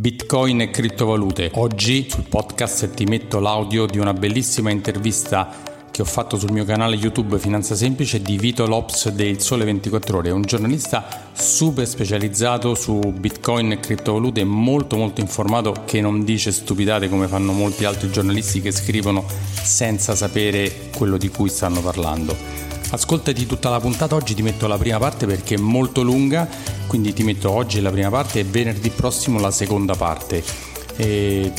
[0.00, 1.50] Bitcoin e criptovalute.
[1.56, 5.54] Oggi sul podcast ti metto l'audio di una bellissima intervista
[5.90, 10.16] che ho fatto sul mio canale YouTube Finanza Semplice di Vito Lops del Sole 24
[10.16, 10.30] Ore.
[10.30, 17.10] Un giornalista super specializzato su Bitcoin e criptovalute, molto molto informato che non dice stupidate
[17.10, 19.22] come fanno molti altri giornalisti che scrivono
[19.62, 22.69] senza sapere quello di cui stanno parlando.
[22.92, 26.48] Ascoltati tutta la puntata, oggi ti metto la prima parte perché è molto lunga,
[26.88, 30.42] quindi ti metto oggi la prima parte e venerdì prossimo la seconda parte.
[30.96, 31.52] E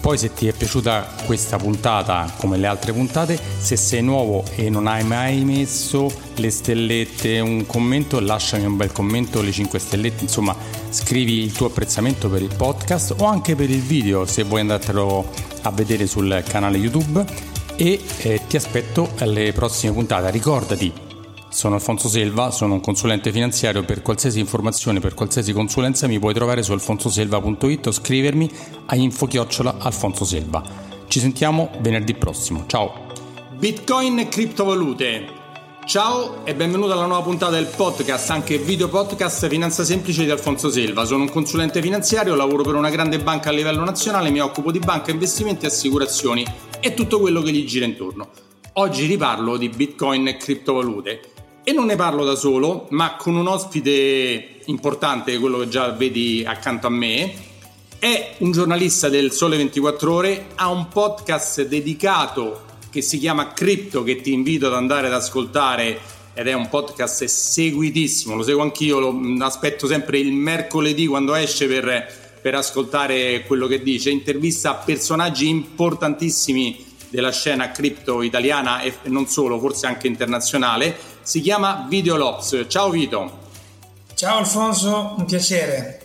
[0.00, 4.70] poi se ti è piaciuta questa puntata come le altre puntate, se sei nuovo e
[4.70, 10.22] non hai mai messo le stellette, un commento, lasciami un bel commento, le 5 stellette,
[10.22, 10.56] insomma
[10.88, 15.30] scrivi il tuo apprezzamento per il podcast o anche per il video se vuoi andartelo
[15.62, 20.32] a vedere sul canale YouTube e eh, ti aspetto alle prossime puntate.
[20.32, 20.92] Ricordati,
[21.48, 26.34] sono Alfonso Selva, sono un consulente finanziario, per qualsiasi informazione, per qualsiasi consulenza mi puoi
[26.34, 28.50] trovare su alfonsoselva.it o scrivermi
[28.86, 30.26] a infochiocciola Alfonso.
[31.06, 33.06] Ci sentiamo venerdì prossimo, ciao!
[33.56, 35.36] Bitcoin e criptovalute.
[35.86, 40.68] Ciao e benvenuto alla nuova puntata del podcast, anche video podcast Finanza Semplice di Alfonso
[40.68, 41.06] Selva.
[41.06, 44.80] Sono un consulente finanziario, lavoro per una grande banca a livello nazionale, mi occupo di
[44.80, 46.44] banca, investimenti e assicurazioni
[46.80, 48.30] e tutto quello che gli gira intorno.
[48.74, 51.20] Oggi riparlo di Bitcoin e criptovalute
[51.64, 56.44] e non ne parlo da solo, ma con un ospite importante, quello che già vedi
[56.46, 57.34] accanto a me.
[57.98, 64.02] È un giornalista del Sole 24 Ore, ha un podcast dedicato che si chiama Crypto
[64.02, 66.00] che ti invito ad andare ad ascoltare
[66.32, 71.66] ed è un podcast seguitissimo, lo seguo anch'io, lo aspetto sempre il mercoledì quando esce
[71.66, 74.10] per per ascoltare quello che dice.
[74.10, 80.96] Intervista personaggi importantissimi della scena cripto italiana e non solo, forse anche internazionale.
[81.22, 82.66] Si chiama Video Lops.
[82.68, 83.46] Ciao Vito.
[84.14, 86.02] Ciao Alfonso, un piacere.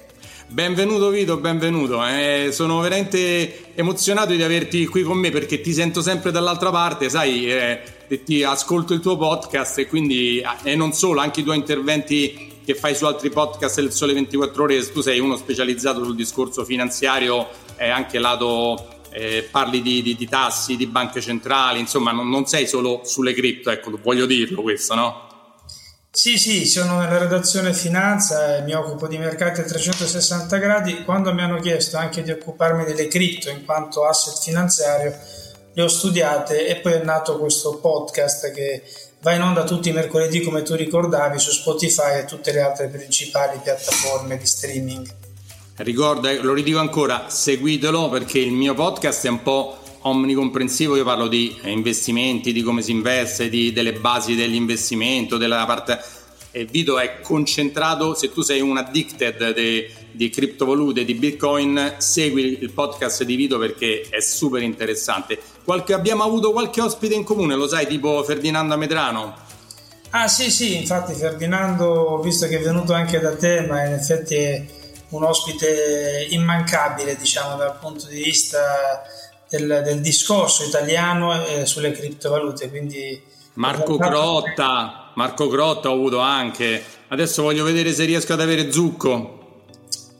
[0.47, 2.05] Benvenuto Vito, benvenuto.
[2.05, 7.09] Eh, sono veramente emozionato di averti qui con me perché ti sento sempre dall'altra parte,
[7.09, 7.81] sai, eh,
[8.23, 12.75] ti ascolto il tuo podcast e quindi, e non solo, anche i tuoi interventi che
[12.75, 17.47] fai su altri podcast del Sole 24 Ore, tu sei uno specializzato sul discorso finanziario
[17.75, 22.45] e anche lato eh, parli di, di, di, tassi, di banche centrali, insomma non, non,
[22.45, 25.31] sei solo sulle cripto, ecco, voglio dirlo questo, no?
[26.09, 31.03] Sì, sì, sono nella redazione finanza e mi occupo di mercati a 360 gradi.
[31.03, 35.11] Quando mi hanno chiesto anche di occuparmi delle cripto in quanto asset finanziario,
[35.73, 38.83] le ho studiate e poi è nato questo podcast che
[39.23, 42.89] va in onda tutti i mercoledì come tu ricordavi su Spotify e tutte le altre
[42.89, 45.07] principali piattaforme di streaming.
[45.77, 51.29] Ricorda, lo ridico ancora, seguitelo perché il mio podcast è un po' omnicomprensivo, io parlo
[51.29, 55.99] di investimenti, di come si investe, di, delle basi dell'investimento, della parte
[56.51, 62.59] e Vito è concentrato, se tu sei un addicted de, di criptovalute, di bitcoin, segui
[62.61, 65.39] il podcast di Vito perché è super interessante.
[65.63, 69.35] Qualche, abbiamo avuto qualche ospite in comune, lo sai, tipo Ferdinando Medrano?
[70.11, 74.35] Ah sì sì, infatti Ferdinando visto che è venuto anche da te, ma in effetti
[74.35, 74.65] è
[75.09, 79.03] un ospite immancabile, diciamo, dal punto di vista
[79.49, 83.21] del, del discorso italiano eh, sulle criptovalute, quindi
[83.55, 86.83] Marco Crotta, Marco Crotta ho avuto anche.
[87.09, 89.42] Adesso voglio vedere se riesco ad avere Zucco.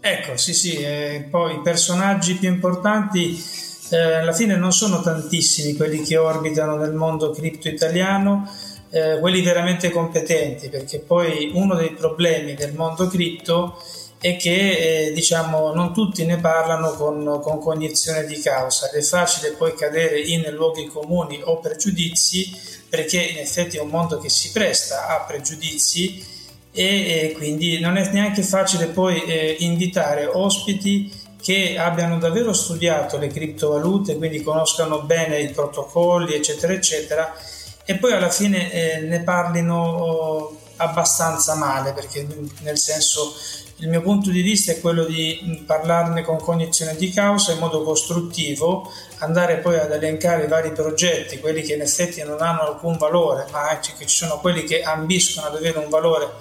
[0.06, 3.42] Ecco, sì, sì, eh, poi i personaggi più importanti
[3.90, 8.46] eh, alla fine non sono tantissimi quelli che orbitano nel mondo cripto italiano,
[8.90, 13.82] eh, quelli veramente competenti, perché poi uno dei problemi del mondo cripto
[14.20, 18.92] è che eh, diciamo non tutti ne parlano con, con, cognizione di causa.
[18.92, 22.52] È facile poi cadere in luoghi comuni o pregiudizi
[22.90, 26.33] perché in effetti è un mondo che si presta a pregiudizi
[26.74, 33.18] e, e quindi non è neanche facile poi eh, invitare ospiti che abbiano davvero studiato
[33.18, 37.36] le criptovalute, quindi conoscano bene i protocolli, eccetera, eccetera,
[37.84, 42.26] e poi alla fine eh, ne parlino oh, abbastanza male, perché
[42.62, 43.36] nel senso
[43.78, 47.84] il mio punto di vista è quello di parlarne con cognizione di causa in modo
[47.84, 52.98] costruttivo, andare poi ad elencare i vari progetti, quelli che in effetti non hanno alcun
[52.98, 56.32] valore, ma anche che ci sono quelli che ambiscono ad avere un valore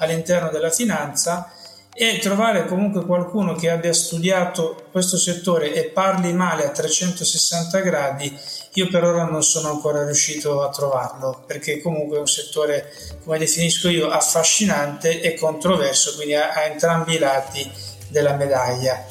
[0.00, 1.52] all'interno della finanza
[1.92, 8.38] e trovare comunque qualcuno che abbia studiato questo settore e parli male a 360 gradi
[8.74, 12.92] io per ora non sono ancora riuscito a trovarlo perché comunque è un settore,
[13.24, 17.68] come definisco io, affascinante e controverso, quindi ha, ha entrambi i lati
[18.08, 19.04] della medaglia.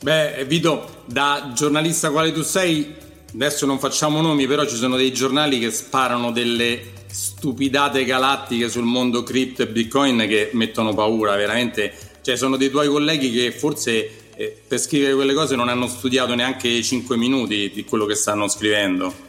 [0.00, 2.96] Beh, Vito, da giornalista quale tu sei,
[3.36, 8.84] adesso non facciamo nomi, però ci sono dei giornali che sparano delle stupidate galattiche sul
[8.84, 11.92] mondo cripto e bitcoin che mettono paura, veramente.
[12.22, 16.34] Cioè, sono dei tuoi colleghi che forse eh, per scrivere quelle cose non hanno studiato
[16.34, 19.25] neanche 5 minuti di quello che stanno scrivendo.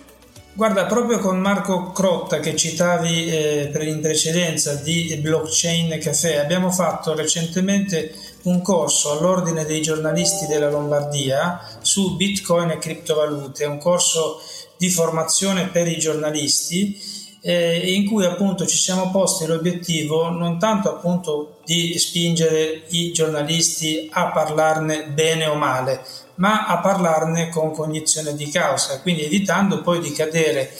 [0.58, 7.14] Guarda, proprio con Marco Crotta che citavi eh, in precedenza di Blockchain Café, abbiamo fatto
[7.14, 8.12] recentemente
[8.46, 14.42] un corso all'ordine dei giornalisti della Lombardia su Bitcoin e criptovalute, un corso
[14.80, 17.00] di formazione per i giornalisti
[17.42, 24.10] eh, in cui appunto ci siamo posti l'obiettivo non tanto appunto di spingere i giornalisti
[24.12, 26.02] a parlarne bene o male,
[26.38, 30.72] ma a parlarne con cognizione di causa, quindi evitando poi di cadere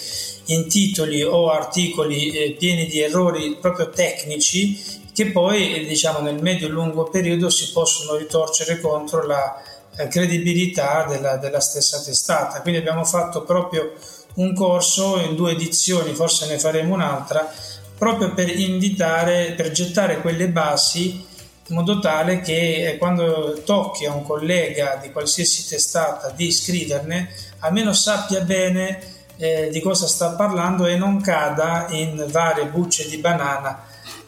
[0.46, 6.40] in titoli o articoli eh, pieni di errori proprio tecnici che poi eh, diciamo nel
[6.40, 9.60] medio e lungo periodo si possono ritorcere contro la
[9.96, 12.60] eh, credibilità della, della stessa testata.
[12.62, 13.94] Quindi abbiamo fatto proprio
[14.34, 17.52] un corso in due edizioni, forse ne faremo un'altra,
[17.98, 21.26] proprio per invitare, per gettare quelle basi
[21.68, 27.30] in modo tale che eh, quando tocchi a un collega di qualsiasi testata di scriverne,
[27.60, 33.18] almeno sappia bene eh, di cosa sta parlando e non cada in varie bucce di
[33.18, 33.84] banana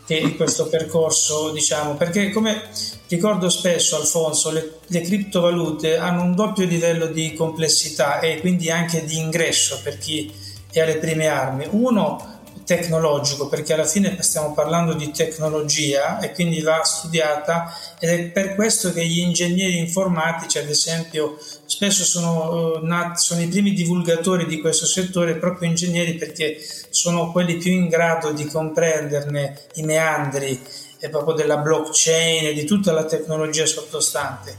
[0.06, 2.62] che questo percorso, diciamo, perché come
[3.06, 9.04] ricordo spesso Alfonso, le, le, criptovalute hanno un doppio livello di complessità e quindi anche
[9.04, 10.32] di ingresso per chi
[10.72, 11.68] è alle prime armi.
[11.70, 12.39] Uno
[12.70, 18.54] tecnologico, perché alla fine stiamo parlando di tecnologia e quindi va studiata ed è per
[18.54, 21.36] questo che gli ingegneri informatici, ad esempio,
[21.66, 26.58] spesso sono, uh, sono i primi divulgatori di questo settore, proprio ingegneri perché
[26.90, 30.62] sono quelli più in grado di comprenderne i meandri
[31.00, 34.56] e proprio della blockchain e di tutta la tecnologia sottostante.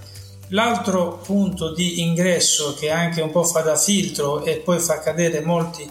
[0.49, 5.39] L'altro punto di ingresso che anche un po' fa da filtro e poi fa cadere
[5.39, 5.89] molti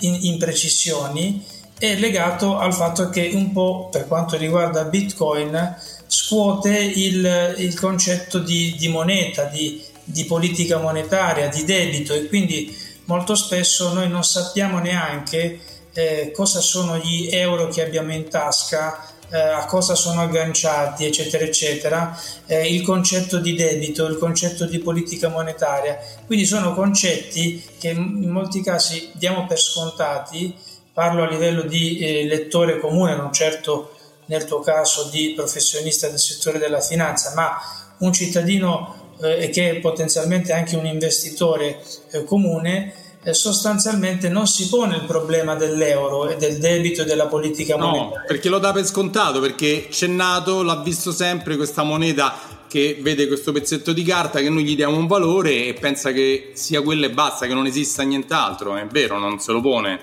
[0.00, 1.44] imprecisioni
[1.78, 5.76] è legato al fatto che un po' per quanto riguarda Bitcoin
[6.06, 12.76] scuote il, il concetto di, di moneta, di, di, politica monetaria, di debito e quindi
[13.06, 15.60] molto spesso noi non sappiamo neanche
[15.92, 21.42] eh, cosa sono gli euro che abbiamo in tasca, eh, a cosa sono agganciati, eccetera,
[21.42, 22.16] eccetera,
[22.46, 25.98] eh, il concetto di debito, il concetto di politica monetaria.
[26.24, 30.54] Quindi sono concetti che in molti casi diamo per scontati,
[30.92, 33.96] parlo a livello di eh, lettore comune, non certo
[34.26, 37.58] nel tuo caso di professionista del settore della finanza, ma
[37.98, 41.82] un cittadino eh, che è potenzialmente anche un investitore
[42.12, 42.94] eh, comune
[43.32, 48.18] sostanzialmente non si pone il problema dell'euro e del debito e della politica monetaria.
[48.18, 52.34] No, perché lo dà per scontato, perché c'è nato, l'ha visto sempre questa moneta
[52.68, 56.50] che vede questo pezzetto di carta che noi gli diamo un valore e pensa che
[56.54, 60.00] sia quello e basta, che non esista nient'altro, è vero, non se lo pone.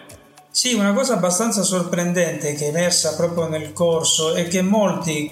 [0.49, 5.31] Sì, una cosa abbastanza sorprendente che è emersa proprio nel corso è che molti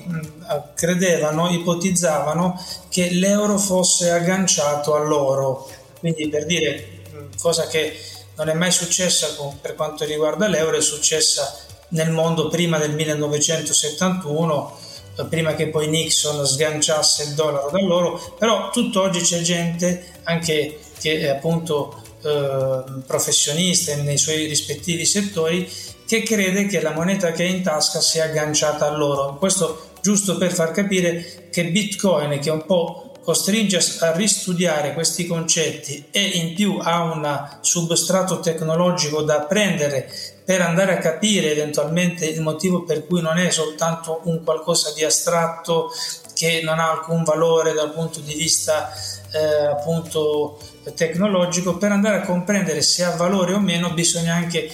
[0.75, 2.57] credevano, ipotizzavano
[2.89, 5.67] che l'euro fosse agganciato all'oro.
[5.99, 6.98] Quindi per dire
[7.39, 7.97] cosa che
[8.35, 11.57] non è mai successa per quanto riguarda l'euro, è successa
[11.89, 14.77] nel mondo prima del 1971,
[15.17, 21.19] eh, prima che poi Nixon sganciasse il dollaro dall'oro, però tutt'oggi c'è gente anche che
[21.19, 25.69] è appunto eh, professionista nei suoi rispettivi settori
[26.05, 29.35] che crede che la moneta che è in tasca sia agganciata all'oro.
[29.35, 35.27] Questo giusto per far capire che Bitcoin, che è un po' costringe a ristudiare questi
[35.27, 40.11] concetti e in più ha un substrato tecnologico da apprendere
[40.43, 45.03] per andare a capire eventualmente il motivo per cui non è soltanto un qualcosa di
[45.03, 45.91] astratto
[46.33, 48.91] che non ha alcun valore dal punto di vista
[49.31, 50.59] eh, appunto
[50.95, 54.71] tecnologico, per andare a comprendere se ha valore o meno bisogna anche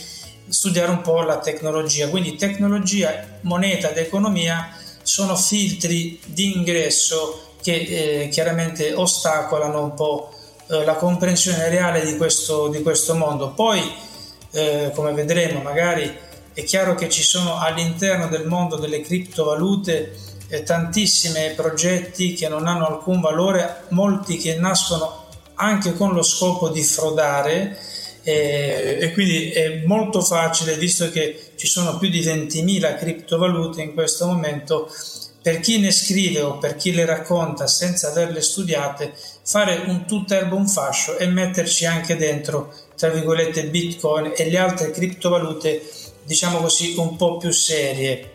[0.47, 2.07] studiare un po' la tecnologia.
[2.07, 4.69] Quindi tecnologia, moneta ed economia
[5.01, 7.73] sono filtri di ingresso che
[8.25, 10.29] eh, chiaramente ostacolano un po'
[10.67, 13.53] eh, la comprensione reale di questo, di questo mondo.
[13.53, 13.81] Poi,
[14.51, 16.15] eh, come vedremo, magari
[16.53, 20.15] è chiaro che ci sono all'interno del mondo delle criptovalute
[20.47, 26.69] eh, tantissimi progetti che non hanno alcun valore, molti che nascono anche con lo scopo
[26.69, 27.79] di frodare.
[28.21, 33.95] Eh, e quindi è molto facile, visto che ci sono più di 20.000 criptovalute in
[33.95, 34.87] questo momento,
[35.45, 40.55] per chi ne scrive o per chi le racconta senza averle studiate, fare un tutt'erba
[40.55, 45.87] un fascio e metterci anche dentro, tra virgolette, Bitcoin e le altre criptovalute,
[46.23, 48.31] diciamo così, un po' più serie.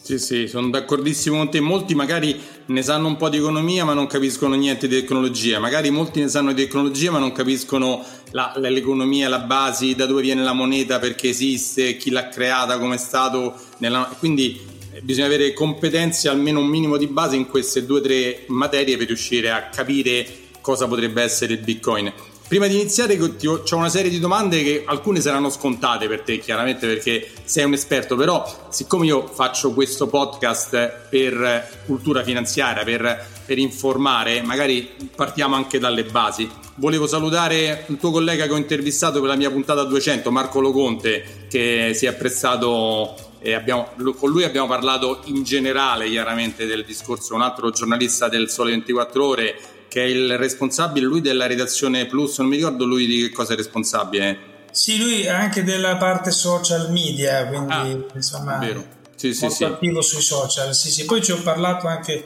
[0.00, 1.58] Sì, sì, sono d'accordissimo con te.
[1.58, 5.58] Molti magari ne sanno un po' di economia ma non capiscono niente di tecnologia.
[5.58, 8.00] Magari molti ne sanno di tecnologia ma non capiscono
[8.30, 12.94] la, l'economia, la base, da dove viene la moneta, perché esiste, chi l'ha creata, come
[12.94, 13.54] è stato.
[13.78, 14.08] Nella...
[14.20, 14.70] Quindi
[15.02, 19.06] bisogna avere competenze, almeno un minimo di base in queste due o tre materie per
[19.06, 20.26] riuscire a capire
[20.60, 22.12] cosa potrebbe essere il Bitcoin.
[22.46, 26.86] Prima di iniziare ho una serie di domande che alcune saranno scontate per te, chiaramente
[26.86, 33.56] perché sei un esperto, però siccome io faccio questo podcast per cultura finanziaria, per, per
[33.56, 36.46] informare, magari partiamo anche dalle basi.
[36.74, 41.46] Volevo salutare un tuo collega che ho intervistato per la mia puntata 200, Marco Loconte,
[41.48, 47.42] che si è apprezzato abbiamo, con lui abbiamo parlato in generale chiaramente del discorso, un
[47.42, 49.56] altro giornalista del Sole 24 Ore
[49.88, 53.52] che è il responsabile, lui della redazione Plus, non mi ricordo lui di che cosa
[53.52, 54.50] è responsabile.
[54.70, 58.82] Sì, lui anche della parte social media, quindi ah, insomma vero.
[59.16, 59.64] Sì, sì, molto sì.
[59.64, 60.74] attivo sui social.
[60.74, 61.04] Sì, sì.
[61.04, 62.24] Poi ci ho parlato anche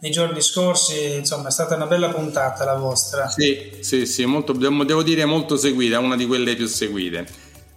[0.00, 3.28] nei giorni scorsi, insomma è stata una bella puntata la vostra.
[3.28, 7.26] Sì, sì, sì, molto, devo dire molto seguita, una di quelle più seguite.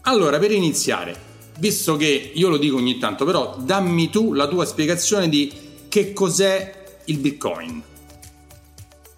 [0.01, 1.15] Allora, per iniziare,
[1.57, 5.51] visto che io lo dico ogni tanto, però dammi tu la tua spiegazione di
[5.89, 7.83] che cos'è il Bitcoin.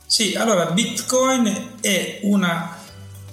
[0.06, 2.78] Sì, allora Bitcoin è una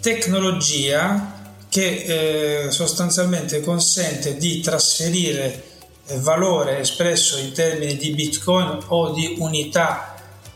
[0.00, 5.64] tecnologia che eh, sostanzialmente consente di trasferire
[6.06, 10.14] eh, valore espresso in termini di Bitcoin o di unità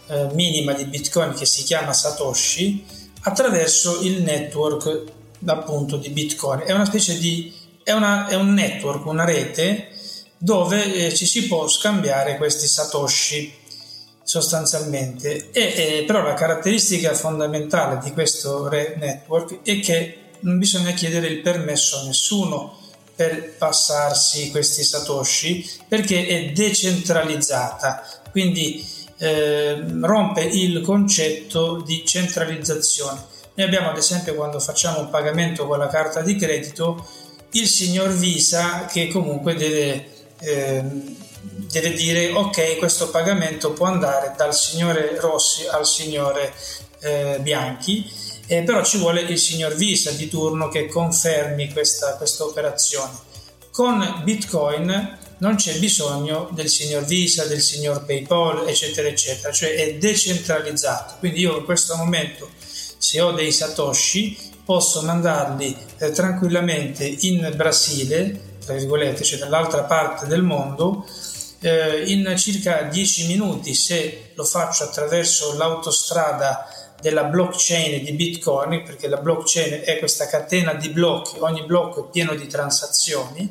[0.08, 2.84] eh, minima di Bitcoin che si chiama Satoshi
[3.20, 5.04] attraverso il network
[5.44, 6.60] appunto di Bitcoin.
[6.60, 7.52] È una specie di
[7.86, 9.90] è, una, è un network, una rete
[10.38, 13.54] dove eh, ci si può scambiare questi Satoshi
[14.24, 15.50] sostanzialmente.
[15.52, 21.42] E, e, però la caratteristica fondamentale di questo network è che non bisogna chiedere il
[21.42, 22.76] permesso a nessuno
[23.14, 28.84] per passarsi questi satoshi perché è decentralizzata, quindi
[29.18, 33.34] eh, rompe il concetto di centralizzazione.
[33.54, 37.06] Noi abbiamo ad esempio quando facciamo un pagamento con la carta di credito
[37.52, 40.08] il signor Visa che comunque deve
[40.40, 40.82] eh,
[41.70, 46.52] deve dire ok questo pagamento può andare dal signore Rossi al signore
[47.00, 48.10] eh, Bianchi
[48.46, 53.12] eh, però ci vuole il signor Visa di turno che confermi questa, operazione
[53.70, 59.94] con Bitcoin non c'è bisogno del signor Visa, del signor PayPal, eccetera, eccetera, cioè è
[59.96, 61.16] decentralizzato.
[61.18, 62.48] Quindi io in questo momento,
[62.96, 70.26] se ho dei Satoshi, posso mandarli eh, tranquillamente in Brasile, tra virgolette, cioè dall'altra parte
[70.26, 71.06] del mondo,
[71.60, 76.68] eh, in circa 10 minuti se lo faccio attraverso l'autostrada
[77.00, 82.10] della blockchain di Bitcoin, perché la blockchain è questa catena di blocchi, ogni blocco è
[82.10, 83.48] pieno di transazioni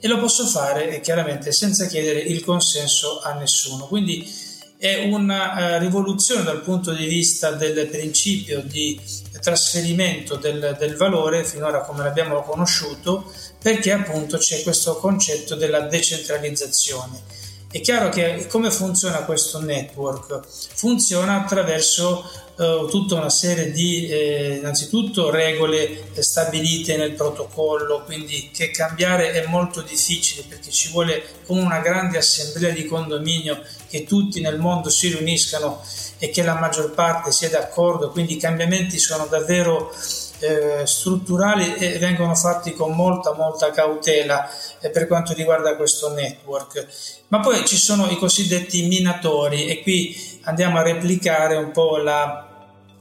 [0.00, 3.86] e lo posso fare eh, chiaramente senza chiedere il consenso a nessuno.
[3.86, 4.44] Quindi
[4.78, 9.00] è una uh, rivoluzione dal punto di vista del principio di
[9.40, 17.44] trasferimento del, del valore finora come l'abbiamo conosciuto perché appunto c'è questo concetto della decentralizzazione
[17.76, 20.40] è chiaro che come funziona questo network?
[20.46, 22.24] Funziona attraverso
[22.56, 29.46] eh, tutta una serie di eh, innanzitutto regole stabilite nel protocollo, quindi che cambiare è
[29.48, 34.88] molto difficile perché ci vuole come una grande assemblea di condominio che tutti nel mondo
[34.88, 35.82] si riuniscano
[36.18, 39.92] e che la maggior parte sia d'accordo, quindi i cambiamenti sono davvero
[40.38, 44.48] eh, strutturali e vengono fatti con molta molta cautela
[44.80, 46.86] eh, per quanto riguarda questo network.
[47.28, 52.46] Ma poi ci sono i cosiddetti minatori e qui andiamo a replicare un po' la,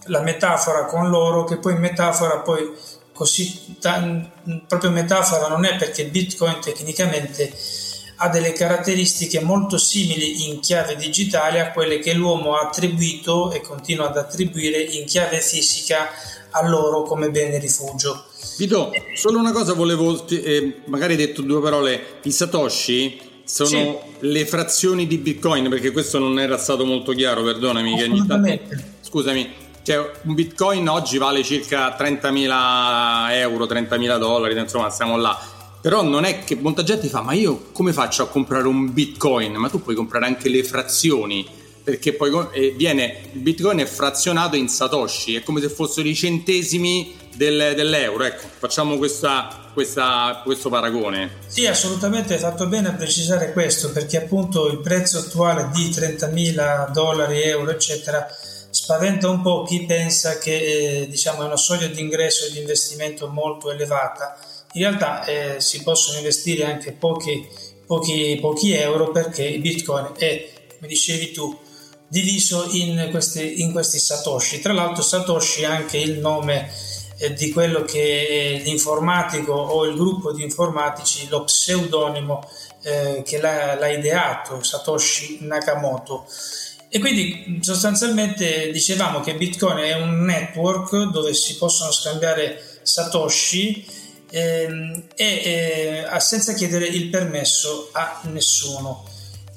[0.05, 2.71] la metafora con loro che poi metafora poi
[3.13, 4.29] così t-
[4.67, 7.53] proprio metafora non è perché Bitcoin tecnicamente
[8.17, 13.61] ha delle caratteristiche molto simili in chiave digitale a quelle che l'uomo ha attribuito e
[13.61, 16.09] continua ad attribuire in chiave fisica
[16.51, 18.25] a loro come bene rifugio.
[18.57, 23.97] Vito, solo una cosa volevo, eh, magari hai detto due parole, i Satoshi sono sì.
[24.19, 27.95] le frazioni di Bitcoin, perché questo non era stato molto chiaro, perdonami.
[27.95, 28.59] Che ogni tanto,
[29.01, 29.53] scusami,
[29.83, 35.37] cioè un Bitcoin oggi vale circa 30.000 euro, 30.000 dollari, insomma stiamo là.
[35.85, 39.53] Però non è che molta gente fa, ma io come faccio a comprare un Bitcoin?
[39.53, 41.47] Ma tu puoi comprare anche le frazioni
[41.83, 42.31] perché poi
[42.75, 48.23] viene, il bitcoin è frazionato in satoshi, è come se fossero i centesimi del, dell'euro,
[48.23, 51.33] ecco, facciamo questa, questa, questo paragone.
[51.45, 56.91] Sì, assolutamente, hai fatto bene a precisare questo, perché appunto il prezzo attuale di 30.000
[56.91, 58.25] dollari, euro, eccetera,
[58.71, 62.57] spaventa un po' chi pensa che eh, diciamo, è una soglia di ingresso e di
[62.57, 64.35] investimento molto elevata.
[64.75, 67.47] In realtà eh, si possono investire anche pochi,
[67.85, 71.57] pochi, pochi euro perché il bitcoin è, come dicevi tu,
[72.07, 74.59] diviso in questi, in questi satoshi.
[74.59, 76.69] Tra l'altro satoshi è anche il nome
[77.17, 82.45] eh, di quello che l'informatico o il gruppo di informatici, lo pseudonimo
[82.83, 86.25] eh, che l'ha, l'ha ideato, Satoshi Nakamoto.
[86.89, 94.03] E quindi sostanzialmente dicevamo che Bitcoin è un network dove si possono scambiare Satoshi
[94.35, 99.05] ehm, e eh, senza chiedere il permesso a nessuno.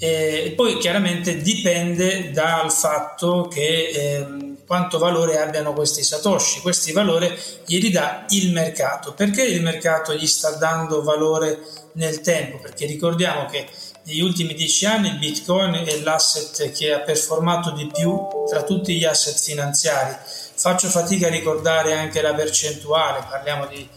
[0.01, 4.27] E poi chiaramente dipende dal fatto che eh,
[4.65, 6.61] quanto valore abbiano questi satoshi.
[6.61, 9.15] Questi valori gli dà il mercato.
[9.15, 11.59] Perché il mercato gli sta dando valore
[11.95, 12.59] nel tempo?
[12.59, 13.67] Perché ricordiamo che
[14.05, 18.17] negli ultimi dieci anni il Bitcoin è l'asset che ha performato di più
[18.49, 20.15] tra tutti gli asset finanziari.
[20.55, 23.89] Faccio fatica a ricordare anche la percentuale, parliamo di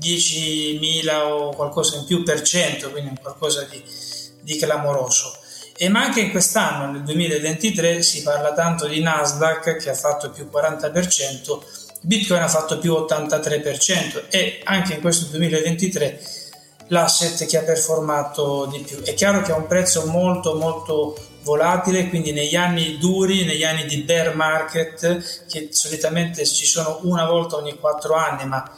[0.00, 3.82] 10.000 o qualcosa in più per cento, quindi qualcosa di,
[4.40, 5.38] di clamoroso.
[5.76, 10.30] E ma anche in quest'anno, nel 2023, si parla tanto di Nasdaq che ha fatto
[10.30, 11.58] più 40%,
[12.00, 16.20] Bitcoin ha fatto più 83% e anche in questo 2023
[16.88, 19.02] l'asset che ha performato di più.
[19.02, 23.86] È chiaro che ha un prezzo molto molto volatile, quindi negli anni duri, negli anni
[23.86, 28.68] di bear market, che solitamente ci sono una volta ogni quattro anni, ma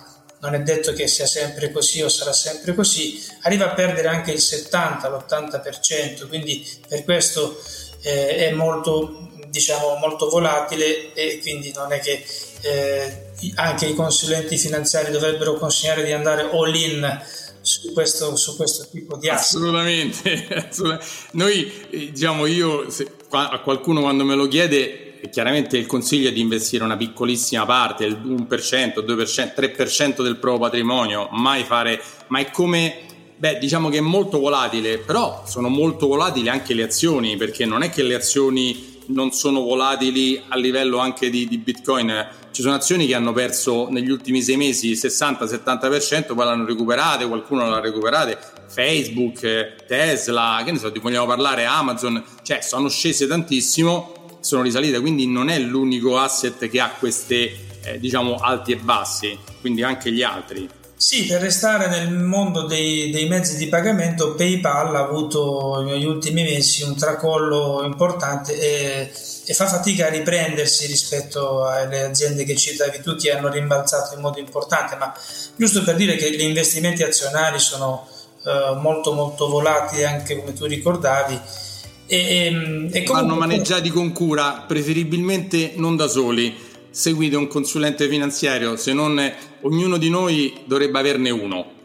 [0.40, 4.32] non è detto che sia sempre così o sarà sempre così, arriva a perdere anche
[4.32, 7.60] il 70, l'80%, quindi per questo
[8.02, 12.24] eh, è molto, diciamo, molto volatile e quindi non è che
[12.60, 17.22] eh, anche i consulenti finanziari dovrebbero consigliare di andare all in
[17.60, 19.56] su questo, su questo tipo di asset.
[19.56, 21.06] Assolutamente, assolutamente.
[21.32, 26.32] Noi, eh, diciamo, io se, a qualcuno quando me lo chiede, chiaramente il consiglio è
[26.32, 32.38] di investire una piccolissima parte, il 1%, 2%, 3% del proprio patrimonio, mai fare, ma
[32.38, 33.06] è come
[33.38, 37.84] Beh, diciamo che è molto volatile, però sono molto volatili anche le azioni, perché non
[37.84, 42.28] è che le azioni non sono volatili a livello anche di, di Bitcoin.
[42.50, 47.28] Ci sono azioni che hanno perso negli ultimi sei mesi il 60-70%, poi l'hanno recuperate,
[47.28, 48.36] qualcuno l'ha recuperate.
[48.66, 54.14] Facebook, Tesla, che ne so, ti vogliamo parlare, Amazon, cioè sono scese tantissimo,
[54.48, 57.52] sono risalite, quindi non è l'unico asset che ha queste,
[57.82, 60.66] eh, diciamo, alti e bassi, quindi anche gli altri.
[60.96, 66.42] Sì, per restare nel mondo dei, dei, mezzi di pagamento, PayPal ha avuto negli ultimi
[66.42, 69.12] mesi un tracollo importante e,
[69.44, 74.22] e, fa fatica a riprendersi rispetto alle aziende che citavi tu che hanno rimbalzato in
[74.22, 75.14] modo importante, ma
[75.56, 78.08] giusto per dire che gli investimenti azionari sono
[78.44, 81.66] eh, molto molto volatili anche come tu ricordavi.
[82.08, 83.12] E, e, e comunque...
[83.12, 89.20] Vanno maneggiati con cura, preferibilmente non da soli seguite un consulente finanziario, se non
[89.60, 91.76] ognuno di noi dovrebbe averne uno.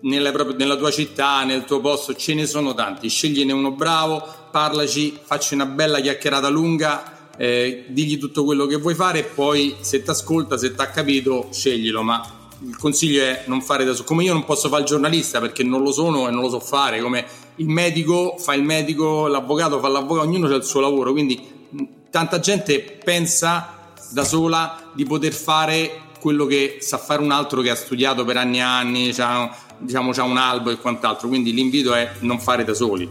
[0.00, 3.10] Nella, nella, tua città, nel tuo posto, ce ne sono tanti.
[3.10, 8.94] Scegliene uno bravo, parlaci, facci una bella chiacchierata lunga, eh, digli tutto quello che vuoi
[8.94, 12.02] fare e poi se ti ascolta, se ti ha capito, sceglilo.
[12.02, 14.06] Ma il consiglio è non fare da solo.
[14.06, 16.60] Come io non posso fare il giornalista perché non lo sono e non lo so
[16.60, 17.26] fare, come
[17.58, 21.12] il medico fa il medico, l'avvocato fa l'avvocato, ognuno ha il suo lavoro.
[21.12, 21.68] Quindi
[22.10, 27.70] tanta gente pensa da sola di poter fare quello che sa fare un altro che
[27.70, 31.94] ha studiato per anni e anni, c'ha, diciamo, c'ha un albo e quant'altro, quindi l'invito
[31.94, 33.08] è non fare da soli.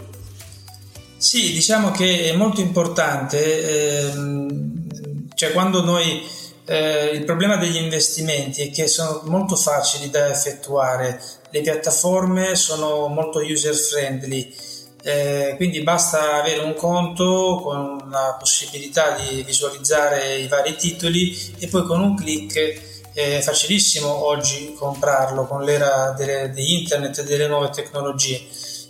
[1.17, 6.21] Sì, diciamo che è molto importante, ehm, cioè quando noi
[6.65, 11.19] eh, il problema degli investimenti è che sono molto facili da effettuare,
[11.57, 14.53] le piattaforme sono molto user friendly
[15.03, 21.67] eh, quindi basta avere un conto con la possibilità di visualizzare i vari titoli e
[21.67, 27.69] poi con un clic è facilissimo oggi comprarlo con l'era di internet e delle nuove
[27.69, 28.45] tecnologie.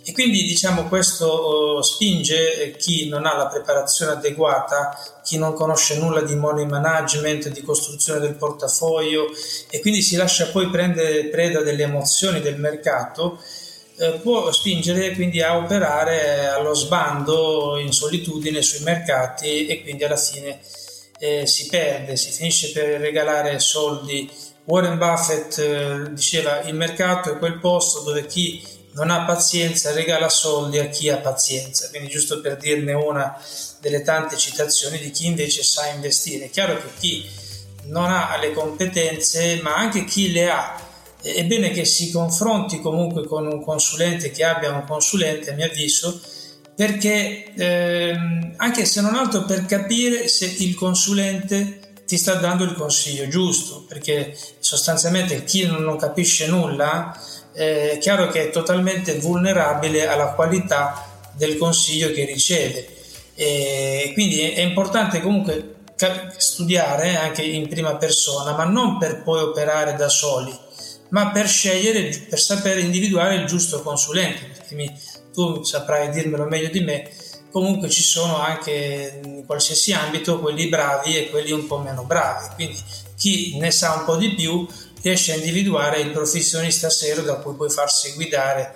[0.08, 5.98] E quindi diciamo questo oh, spinge chi non ha la preparazione adeguata, chi non conosce
[5.98, 9.26] nulla di money management, di costruzione del portafoglio
[9.68, 13.38] e quindi si lascia poi prendere preda delle emozioni del mercato
[13.98, 20.16] eh, può spingere quindi a operare allo sbando in solitudine sui mercati e quindi alla
[20.16, 20.58] fine
[21.18, 24.30] eh, si perde, si finisce per regalare soldi.
[24.64, 30.28] Warren Buffett eh, diceva il mercato è quel posto dove chi non ha pazienza regala
[30.28, 33.40] soldi a chi ha pazienza, quindi giusto per dirne una
[33.80, 36.46] delle tante citazioni di chi invece sa investire.
[36.46, 37.24] È chiaro che chi
[37.84, 40.80] non ha le competenze, ma anche chi le ha,
[41.22, 45.66] è bene che si confronti comunque con un consulente che abbia un consulente, a mio
[45.66, 46.20] avviso,
[46.74, 52.74] perché ehm, anche se non altro per capire se il consulente ti sta dando il
[52.74, 57.16] consiglio giusto, perché sostanzialmente chi non capisce nulla
[57.58, 62.88] eh, è chiaro che è totalmente vulnerabile alla qualità del consiglio che riceve.
[63.34, 65.74] E quindi è importante comunque
[66.36, 70.66] studiare anche in prima persona, ma non per poi operare da soli
[71.10, 74.44] ma per scegliere, per sapere individuare il giusto consulente.
[74.46, 74.92] Perché mi,
[75.32, 77.10] tu saprai dirmelo meglio di me,
[77.50, 82.54] comunque ci sono anche in qualsiasi ambito quelli bravi e quelli un po' meno bravi,
[82.54, 82.76] quindi
[83.16, 84.66] chi ne sa un po' di più
[85.02, 88.74] riesce a individuare il professionista serio da cui puoi farsi guidare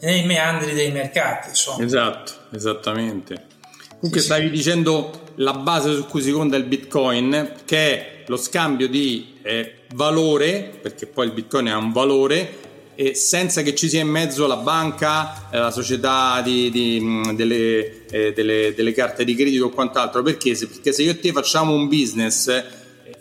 [0.00, 1.48] nei meandri dei mercati.
[1.48, 1.84] Insomma.
[1.84, 3.46] Esatto, esattamente.
[3.88, 4.50] Comunque sì, stavi sì.
[4.50, 9.80] dicendo la base su cui si conta il Bitcoin, che è lo scambio di eh,
[9.94, 12.62] valore, perché poi il Bitcoin ha un valore,
[12.96, 17.30] e senza che ci sia in mezzo la banca, eh, la società di, di, mm,
[17.30, 20.22] delle, eh, delle, delle, carte di credito o quant'altro.
[20.22, 20.54] Perché?
[20.54, 22.64] Se, perché se io e te facciamo un business,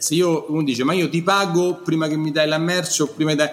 [0.04, 3.08] se io uno dice ma io ti pago prima che mi dai la merce o
[3.08, 3.50] prima dai...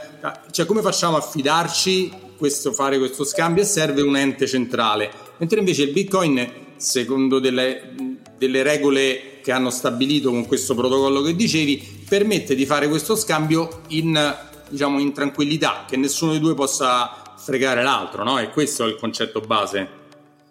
[0.51, 5.61] cioè come facciamo a fidarci questo, fare questo scambio e serve un ente centrale mentre
[5.61, 12.05] invece il bitcoin secondo delle, delle regole che hanno stabilito con questo protocollo che dicevi
[12.09, 17.83] permette di fare questo scambio in diciamo in tranquillità, che nessuno dei due possa fregare
[17.83, 18.39] l'altro, no?
[18.39, 19.89] E questo è il concetto base.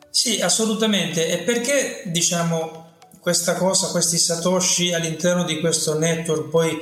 [0.10, 1.30] Sì, assolutamente.
[1.30, 2.89] E perché diciamo
[3.20, 6.78] questa cosa, questi satoshi all'interno di questo network poi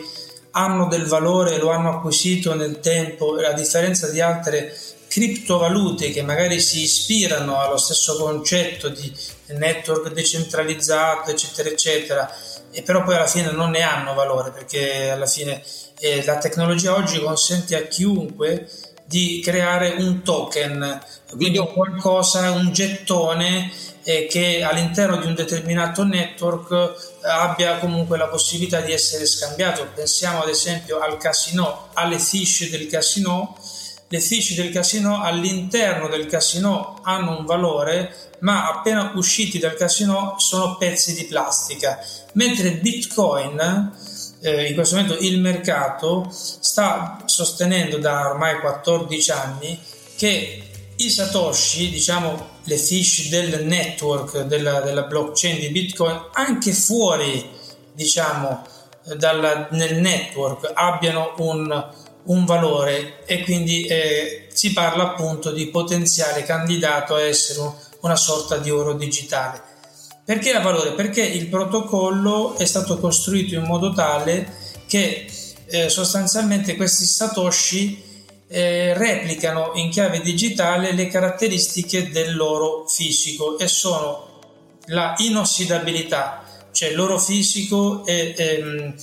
[0.52, 4.76] hanno del valore, lo hanno acquisito nel tempo, a differenza di altre
[5.08, 9.12] criptovalute che magari si ispirano allo stesso concetto di
[9.48, 12.36] network decentralizzato, eccetera, eccetera,
[12.72, 15.64] e però poi alla fine non ne hanno valore perché alla fine
[16.00, 18.70] eh, la tecnologia oggi consente a chiunque
[19.06, 23.72] di creare un token, quindi un qualcosa, un gettone
[24.08, 29.86] eh, che all'interno di un determinato network eh, abbia comunque la possibilità di essere scambiato.
[29.94, 33.58] Pensiamo ad esempio al casino, alle fiche del casino.
[34.08, 40.36] Le fiche del casino all'interno del casino hanno un valore, ma appena usciti dal casino
[40.38, 42.00] sono pezzi di plastica,
[42.34, 43.92] mentre Bitcoin
[44.40, 49.78] eh, in questo momento il mercato sta sostenendo da ormai 14 anni
[50.16, 50.67] che
[50.98, 57.50] i satoshi, diciamo le fiche del network della, della blockchain di Bitcoin, anche fuori,
[57.94, 58.66] diciamo,
[59.16, 61.92] dal, nel network abbiano un,
[62.24, 68.16] un valore e quindi eh, si parla appunto di potenziale candidato a essere un, una
[68.16, 69.62] sorta di oro digitale.
[70.26, 70.92] Perché ha valore?
[70.92, 74.52] Perché il protocollo è stato costruito in modo tale
[74.88, 75.26] che
[75.68, 78.04] eh, sostanzialmente questi satoshi
[78.48, 84.26] eh, replicano in chiave digitale le caratteristiche dell'oro fisico e sono
[84.88, 88.96] la inossidabilità, cioè l'oro fisico è, è, ehm,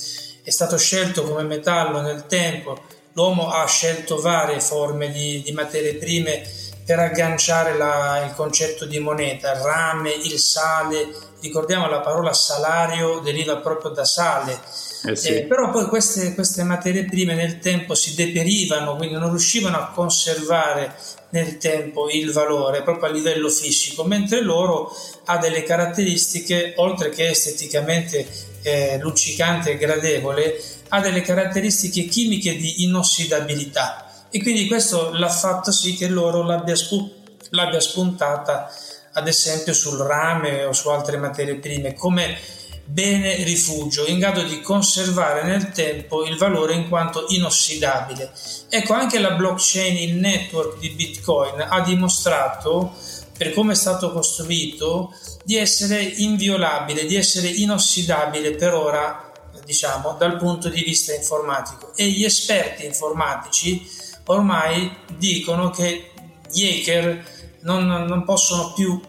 [0.43, 2.81] è stato scelto come metallo nel tempo,
[3.13, 6.43] l'uomo ha scelto varie forme di, di materie prime
[6.85, 11.07] per agganciare la, il concetto di moneta, il rame, il sale,
[11.41, 14.59] ricordiamo la parola salario deriva proprio da sale,
[15.05, 15.29] eh sì.
[15.29, 19.91] eh, però poi queste, queste, materie prime nel tempo si deperivano, quindi non riuscivano a
[19.93, 20.95] conservare
[21.29, 24.91] nel tempo il valore proprio a livello fisico, mentre l'oro
[25.25, 28.27] ha delle caratteristiche, oltre che esteticamente
[28.61, 35.71] eh, luccicante e gradevole, ha delle caratteristiche chimiche di inossidabilità e quindi questo l'ha fatto
[35.71, 37.09] sì che l'oro l'abbia, spu-
[37.51, 38.69] l'abbia spuntata
[39.13, 42.37] ad esempio sul rame o su altre materie prime come
[42.85, 48.31] bene rifugio in grado di conservare nel tempo il valore in quanto inossidabile.
[48.69, 52.93] Ecco, anche la blockchain, il network di Bitcoin ha dimostrato,
[53.35, 55.11] per come è stato costruito,
[55.43, 59.31] di essere inviolabile, di essere inossidabile per ora,
[59.65, 61.91] diciamo, dal punto di vista informatico.
[61.95, 63.89] E gli esperti informatici
[64.25, 66.11] ormai dicono che
[66.51, 68.99] gli hacker non, non possono più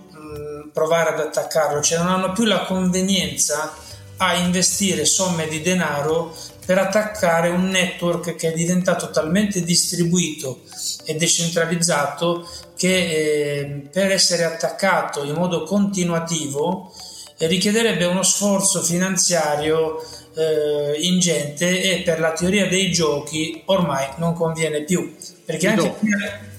[0.76, 3.74] provare ad attaccarlo, cioè non hanno più la convenienza
[4.18, 6.36] a investire somme di denaro
[6.66, 10.64] per attaccare un network che è diventato talmente distribuito
[11.04, 16.92] e decentralizzato che eh, per essere attaccato in modo continuativo
[17.38, 24.34] eh, richiederebbe uno sforzo finanziario eh, ingente e per la teoria dei giochi ormai non
[24.34, 25.16] conviene più.
[25.42, 25.94] Perché anche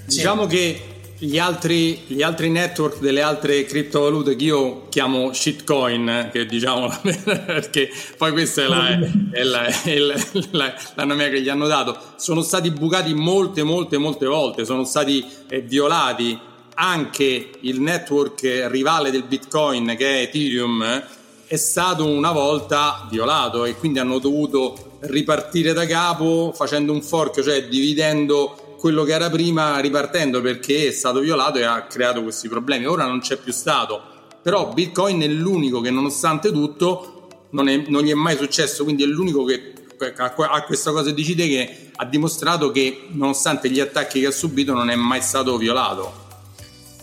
[0.06, 0.56] diciamo sì.
[0.56, 6.90] che gli altri, gli altri, network delle altre criptovalute che io chiamo shitcoin, che diciamo
[7.02, 9.00] perché poi questa è la,
[9.32, 10.16] è la, è la,
[10.52, 14.84] la, la nomea che gli hanno dato, sono stati bucati molte, molte, molte volte, sono
[14.84, 16.38] stati eh, violati
[16.76, 21.04] anche il network rivale del Bitcoin che è Ethereum
[21.48, 27.42] è stato una volta violato e quindi hanno dovuto ripartire da capo facendo un fork,
[27.42, 32.48] cioè dividendo quello che era prima ripartendo perché è stato violato e ha creato questi
[32.48, 32.86] problemi.
[32.86, 34.02] Ora non c'è più stato,
[34.42, 39.04] però Bitcoin è l'unico che nonostante tutto non, è, non gli è mai successo, quindi
[39.04, 39.74] è l'unico che
[40.18, 44.74] ha questa cosa di te che ha dimostrato che nonostante gli attacchi che ha subito
[44.74, 46.26] non è mai stato violato.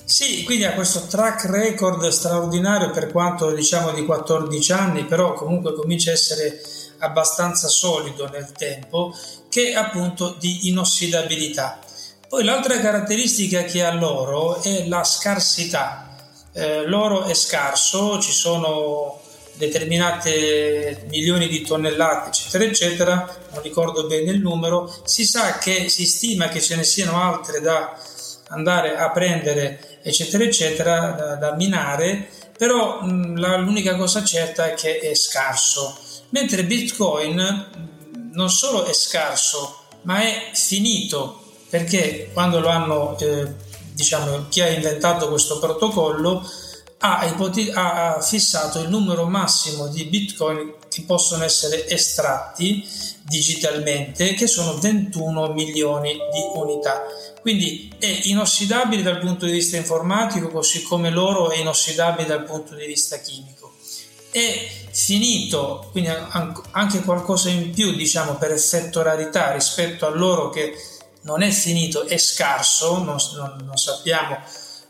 [0.04, 5.74] Sì, quindi ha questo track record straordinario per quanto diciamo di 14 anni, però comunque
[5.74, 6.60] comincia a essere
[6.98, 9.14] abbastanza solido nel tempo,
[9.48, 11.78] che appunto di inossidabilità.
[12.28, 16.16] Poi l'altra caratteristica che ha l'oro è la scarsità.
[16.52, 19.20] Eh, l'oro è scarso, ci sono
[19.54, 26.07] determinate milioni di tonnellate, eccetera, eccetera, non ricordo bene il numero, si sa che si
[26.07, 27.96] stima che ce ne siano altre da
[28.48, 34.74] andare a prendere, eccetera, eccetera, da, da minare, però mh, la, l'unica cosa certa è
[34.74, 35.96] che è scarso,
[36.35, 37.68] mentre Bitcoin
[38.33, 43.55] non solo è scarso, ma è finito, perché quando lo hanno, eh,
[43.92, 46.44] diciamo, chi ha inventato questo protocollo,
[46.99, 52.85] ha, ipoti- ha, fissato il numero massimo di bitcoin che possono essere estratti
[53.23, 57.05] digitalmente, che sono 21 milioni di unità.
[57.42, 62.75] Quindi è inossidabile dal punto di vista informatico, così come l'oro è inossidabile dal punto
[62.75, 63.75] di vista chimico.
[64.33, 66.09] È finito, quindi
[66.70, 70.72] anche qualcosa in più, diciamo, per effetto rarità rispetto all'oro che
[71.22, 74.38] non è finito, è scarso, non, non, non sappiamo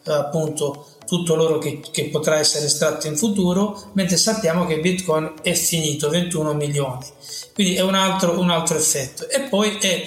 [0.06, 5.34] eh, appunto tutto l'oro che, che, potrà essere estratto in futuro, mentre sappiamo che Bitcoin
[5.42, 7.06] è finito, 21 milioni.
[7.54, 9.28] Quindi è un altro, un altro effetto.
[9.28, 10.06] E poi è,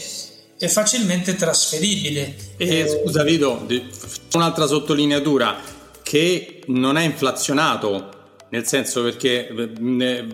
[0.58, 2.36] è facilmente trasferibile.
[2.58, 3.66] E, eh, scusa Vito,
[4.34, 5.56] un'altra sottolineatura,
[6.04, 8.17] che non è inflazionato,
[8.50, 9.50] nel senso perché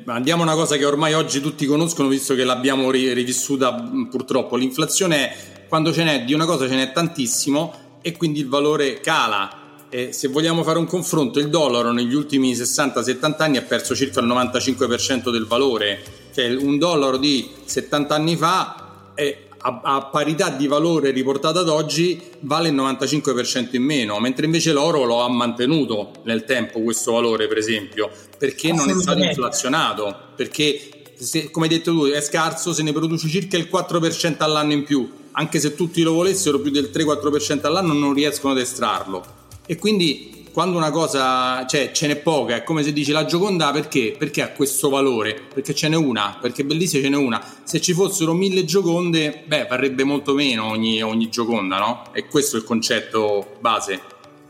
[0.05, 3.73] andiamo a una cosa che ormai oggi tutti conoscono, visto che l'abbiamo rivissuta
[4.09, 5.35] purtroppo, l'inflazione è
[5.67, 9.61] quando ce n'è di una cosa ce n'è tantissimo e quindi il valore cala.
[9.89, 14.19] Eh, se vogliamo fare un confronto, il dollaro negli ultimi 60-70 anni ha perso circa
[14.19, 20.49] il 95% del valore, cioè un dollaro di 70 anni fa è, a, a, parità
[20.49, 25.29] di valore riportato ad oggi vale il 95% in meno, mentre invece l'oro lo ha
[25.29, 31.67] mantenuto nel tempo questo valore, per esempio, perché non è stato inflazionato, perché se, come
[31.67, 35.59] hai detto tu è scarso, se ne produce circa il 4% all'anno in più, anche
[35.59, 39.41] se tutti lo volessero più del 3-4% all'anno non riescono ad estrarlo.
[39.65, 43.71] E quindi quando una cosa, cioè ce n'è poca, è come se dici la Gioconda
[43.71, 44.15] perché?
[44.15, 45.47] Perché ha questo valore?
[45.51, 47.43] Perché ce n'è una, perché bellissima ce n'è una.
[47.63, 52.03] Se ci fossero mille Gioconde, beh, varrebbe molto meno ogni, ogni Gioconda, no?
[52.13, 53.99] E questo è il concetto base.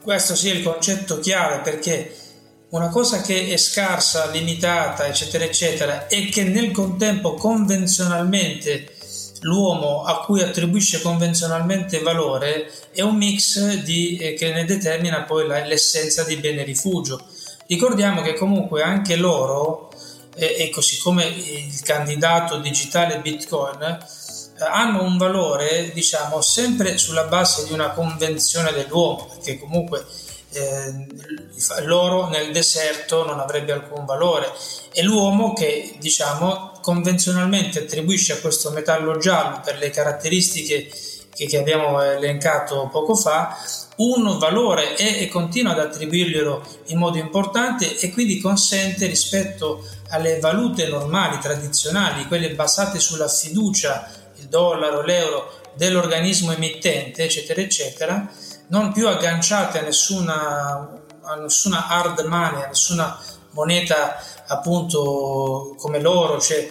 [0.01, 2.13] Questo sì è il concetto chiave perché
[2.71, 8.92] una cosa che è scarsa, limitata, eccetera, eccetera, e che nel contempo convenzionalmente
[9.43, 15.47] l'uomo a cui attribuisce convenzionalmente valore è un mix di, eh, che ne determina poi
[15.47, 17.23] la, l'essenza di bene rifugio.
[17.67, 19.91] Ricordiamo che comunque anche l'oro,
[20.35, 23.97] eh, e così come il candidato digitale Bitcoin, eh,
[24.63, 30.05] hanno un valore, diciamo, sempre sulla base di una convenzione dell'uomo, perché comunque
[30.53, 31.07] eh,
[31.83, 34.51] l'oro nel deserto non avrebbe alcun valore
[34.93, 40.89] e l'uomo che diciamo convenzionalmente attribuisce a questo metallo giallo per le caratteristiche
[41.33, 43.57] che, che abbiamo elencato poco fa
[43.95, 50.39] un valore e, e continua ad attribuirglielo in modo importante e quindi consente rispetto alle
[50.39, 58.29] valute normali, tradizionali, quelle basate sulla fiducia, il dollaro, l'euro dell'organismo emittente, eccetera, eccetera,
[58.67, 63.17] non più agganciate a nessuna, a nessuna hard money, a nessuna
[63.53, 66.67] moneta appunto come l'oro, cioè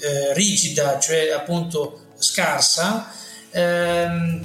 [0.00, 3.10] eh, rigida, cioè appunto scarsa,
[3.50, 4.44] ehm,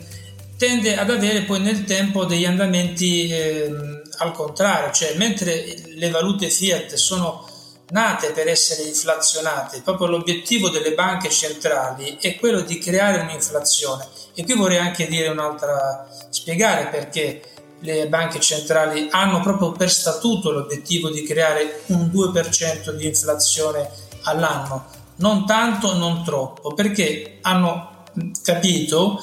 [0.58, 6.49] tende ad avere poi nel tempo degli andamenti ehm, al contrario, cioè mentre le valute
[6.49, 7.47] fiat sono
[7.91, 14.08] nate per essere inflazionate, proprio l'obiettivo delle banche centrali è quello di creare un'inflazione.
[14.34, 17.41] E qui vorrei anche dire un'altra, spiegare perché
[17.81, 23.89] le banche centrali hanno proprio per statuto l'obiettivo di creare un 2% di inflazione
[24.23, 24.85] all'anno,
[25.17, 28.03] non tanto, non troppo, perché hanno
[28.43, 29.19] capito,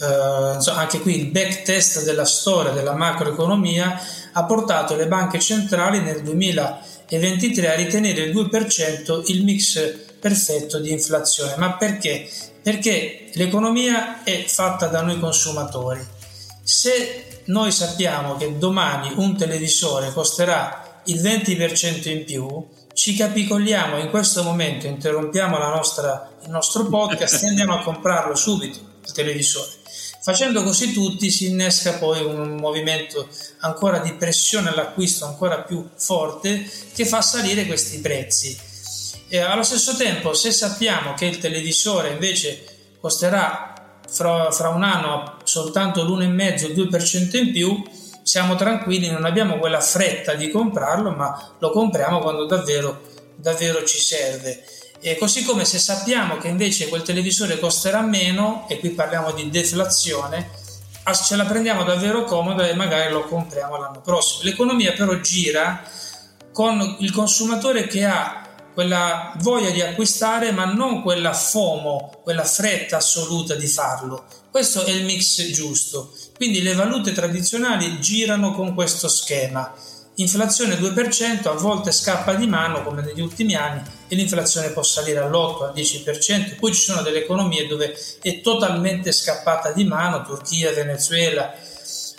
[0.00, 4.00] eh, anche qui il back test della storia della macroeconomia
[4.32, 10.92] ha portato le banche centrali nel 2023 a ritenere il 2% il mix perfetto di
[10.92, 11.54] inflazione.
[11.56, 12.28] Ma perché?
[12.62, 16.06] Perché l'economia è fatta da noi consumatori.
[16.62, 24.10] Se noi sappiamo che domani un televisore costerà il 20% in più, ci capicolliamo in
[24.10, 29.78] questo momento, interrompiamo nostra, il nostro podcast e andiamo a comprarlo subito, il televisore.
[30.22, 33.26] Facendo così tutti si innesca poi un movimento
[33.60, 38.58] ancora di pressione all'acquisto ancora più forte che fa salire questi prezzi.
[39.28, 42.64] E allo stesso tempo, se sappiamo che il televisore invece
[43.00, 43.79] costerà
[44.10, 47.82] fra, fra un anno soltanto l'1,5-2% in più,
[48.22, 53.02] siamo tranquilli, non abbiamo quella fretta di comprarlo, ma lo compriamo quando davvero,
[53.36, 54.64] davvero ci serve.
[55.00, 59.48] E così come se sappiamo che invece quel televisore costerà meno, e qui parliamo di
[59.48, 60.50] deflazione,
[61.12, 64.42] ce la prendiamo davvero comoda e magari lo compriamo l'anno prossimo.
[64.44, 65.82] L'economia però gira
[66.52, 68.39] con il consumatore che ha
[68.74, 74.24] quella voglia di acquistare ma non quella FOMO, quella fretta assoluta di farlo.
[74.50, 76.12] Questo è il mix giusto.
[76.36, 79.72] Quindi le valute tradizionali girano con questo schema.
[80.16, 85.20] Inflazione 2%, a volte scappa di mano come negli ultimi anni e l'inflazione può salire
[85.20, 86.56] all'8, al 10%.
[86.58, 91.54] Poi ci sono delle economie dove è totalmente scappata di mano, Turchia, Venezuela,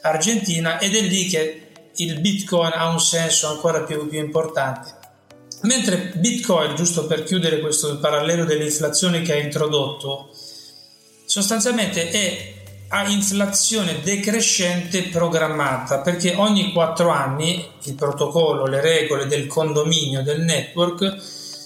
[0.02, 5.01] Argentina, ed è lì che il Bitcoin ha un senso ancora più, più importante.
[5.64, 10.32] Mentre Bitcoin, giusto per chiudere questo parallelo dell'inflazione che ha introdotto,
[11.26, 12.54] sostanzialmente è
[12.88, 20.42] a inflazione decrescente programmata perché ogni quattro anni il protocollo, le regole del condominio del
[20.42, 21.16] network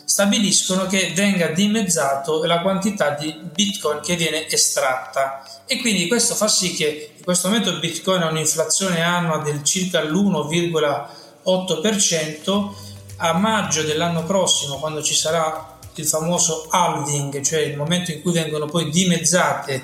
[0.05, 5.43] stabiliscono che venga dimezzato la quantità di bitcoin che viene estratta.
[5.65, 10.03] E quindi questo fa sì che in questo momento bitcoin ha un'inflazione annua del circa
[10.03, 18.21] l'1,8% a maggio dell'anno prossimo quando ci sarà il famoso halving cioè il momento in
[18.21, 19.83] cui vengono poi dimezzate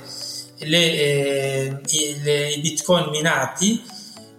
[0.58, 3.82] le, eh, i, le, i, bitcoin minati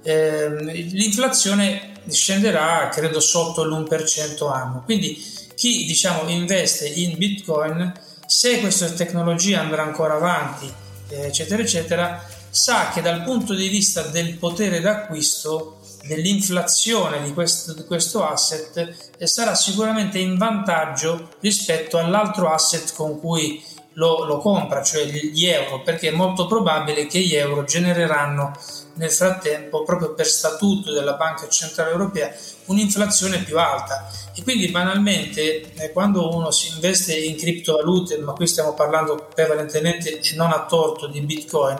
[0.03, 5.23] eh, l'inflazione scenderà credo sotto l'1% anno quindi
[5.55, 7.93] chi diciamo investe in bitcoin
[8.27, 10.71] se questa tecnologia andrà ancora avanti
[11.09, 17.85] eccetera eccetera sa che dal punto di vista del potere d'acquisto dell'inflazione di questo, di
[17.85, 23.63] questo asset eh, sarà sicuramente in vantaggio rispetto all'altro asset con cui
[23.95, 28.53] lo, lo, compra, cioè gli euro, perché è molto probabile che gli euro genereranno
[28.95, 32.33] nel frattempo, proprio per statuto della Banca Centrale Europea,
[32.67, 34.11] un'inflazione più alta.
[34.35, 40.21] E quindi banalmente eh, quando uno si investe in criptovalute, ma qui stiamo parlando prevalentemente
[40.21, 41.79] e non a torto di Bitcoin,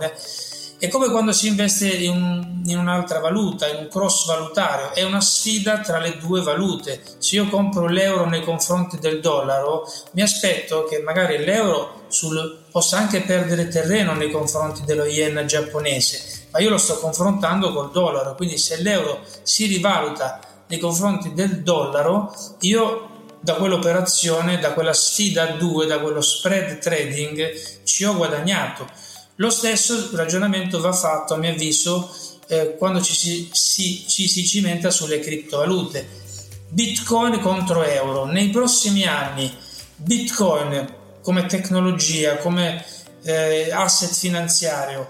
[0.83, 5.21] è come quando si investe in, in, un'altra valuta, in un cross valutario, è una
[5.21, 7.01] sfida tra le due valute.
[7.19, 12.99] Se io compro l'euro nei confronti del dollaro, mi aspetto che magari l'euro sul, possa
[12.99, 18.35] anche perdere terreno nei confronti dello yen giapponese, ma io lo sto confrontando col dollaro,
[18.35, 25.45] quindi se l'euro si rivaluta nei confronti del dollaro, io da quell'operazione, da quella sfida
[25.45, 31.37] a due, da quello spread trading, ci ho guadagnato lo stesso ragionamento va fatto, a
[31.37, 32.11] mio avviso,
[32.49, 36.21] eh, quando ci si, si, ci si cimenta sulle criptovalute.
[36.69, 38.25] Bitcoin contro euro.
[38.25, 39.51] Nei prossimi anni
[39.97, 42.85] Bitcoin come tecnologia, come
[43.23, 45.07] eh, asset finanziario,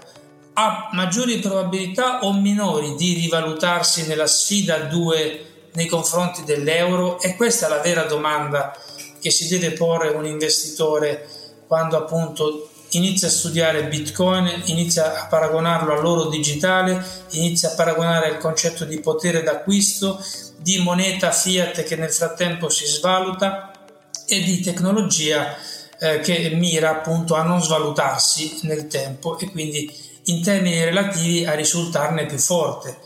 [0.53, 7.19] ha maggiori probabilità o minori di rivalutarsi nella sfida a due nei confronti dell'euro?
[7.19, 8.77] E questa è la vera domanda
[9.19, 11.27] che si deve porre un investitore
[11.65, 18.37] quando appunto inizia a studiare Bitcoin, inizia a paragonarlo all'oro digitale, inizia a paragonare il
[18.37, 20.23] concetto di potere d'acquisto,
[20.57, 23.71] di moneta fiat che nel frattempo si svaluta
[24.27, 25.55] e di tecnologia
[25.99, 29.91] eh, che mira appunto a non svalutarsi nel tempo e quindi
[30.25, 32.97] in termini relativi a risultarne più forte.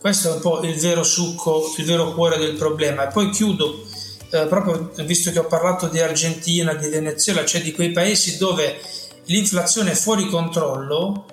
[0.00, 3.08] Questo è un po' il vero succo, il vero cuore del problema.
[3.08, 3.84] E poi chiudo
[4.30, 8.78] eh, proprio visto che ho parlato di Argentina, di Venezuela, cioè di quei paesi dove
[9.26, 11.26] l'inflazione fuori controllo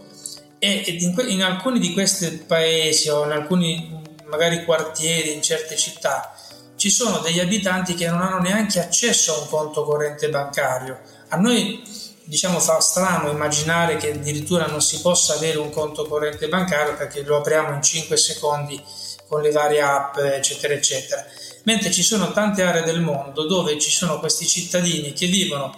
[0.59, 6.35] e in alcuni di questi paesi o in alcuni magari quartieri, in certe città,
[6.75, 10.99] ci sono degli abitanti che non hanno neanche accesso a un conto corrente bancario.
[11.29, 11.81] A noi
[12.23, 17.23] diciamo fa strano immaginare che addirittura non si possa avere un conto corrente bancario perché
[17.23, 18.81] lo apriamo in 5 secondi
[19.27, 21.25] con le varie app eccetera eccetera.
[21.63, 25.77] Mentre ci sono tante aree del mondo dove ci sono questi cittadini che vivono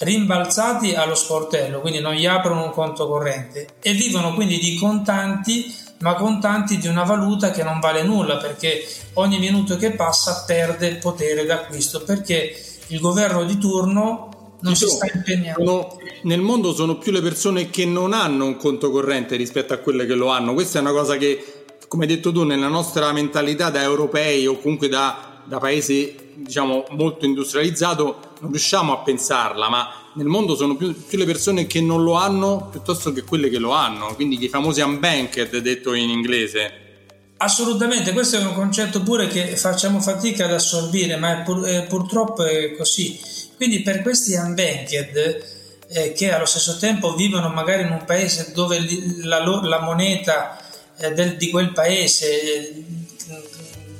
[0.00, 5.74] rimbalzati allo sportello, quindi non gli aprono un conto corrente e vivono quindi di contanti,
[5.98, 8.82] ma contanti di una valuta che non vale nulla perché
[9.14, 12.56] ogni minuto che passa perde potere d'acquisto perché
[12.86, 15.64] il governo di turno non si sta impegnando.
[15.64, 19.78] Sono, nel mondo sono più le persone che non hanno un conto corrente rispetto a
[19.78, 20.54] quelle che lo hanno.
[20.54, 24.58] Questa è una cosa che, come hai detto tu, nella nostra mentalità da europei o
[24.58, 30.76] comunque da, da paesi diciamo molto industrializzato non riusciamo a pensarla, ma nel mondo sono
[30.76, 34.42] più, più, le persone che non lo hanno piuttosto che quelle che lo hanno, quindi
[34.42, 36.88] i famosi unbanked detto in inglese.
[37.36, 41.86] Assolutamente, questo è un concetto pure che facciamo fatica ad assorbire, ma è pur, è,
[41.86, 43.18] purtroppo è così.
[43.56, 45.44] Quindi per questi unbanked
[45.88, 48.78] eh, che allo stesso tempo vivono magari in un paese dove
[49.22, 50.58] la, la moneta
[50.98, 52.84] eh, del, di quel paese,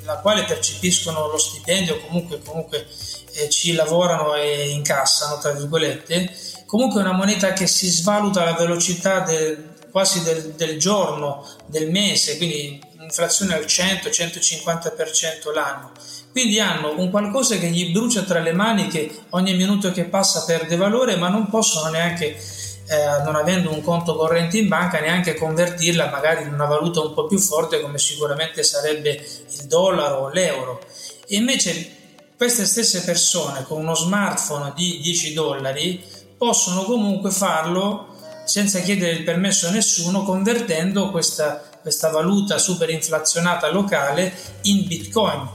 [0.05, 2.86] la quale percepiscono lo stipendio, comunque, comunque
[3.35, 6.33] eh, ci lavorano e incassano, tra virgolette,
[6.66, 11.91] comunque è una moneta che si svaluta alla velocità del, quasi del, del, giorno, del
[11.91, 15.93] mese, quindi inflazione al 100-150% l'anno.
[16.31, 20.45] Quindi hanno un qualcosa che gli brucia tra le mani, che ogni minuto che passa
[20.45, 25.35] perde valore, ma non possono neanche, eh, non avendo un conto corrente in banca, neanche
[25.35, 30.28] convertirla magari in una valuta un po' più forte come sicuramente sarebbe il dollaro o
[30.31, 30.81] l'euro.
[31.26, 31.99] E invece
[32.41, 36.03] queste stesse persone con uno smartphone di 10 dollari
[36.38, 38.16] possono comunque farlo
[38.47, 44.32] senza chiedere il permesso a nessuno, convertendo questa, questa valuta superinflazionata locale
[44.62, 45.51] in bitcoin.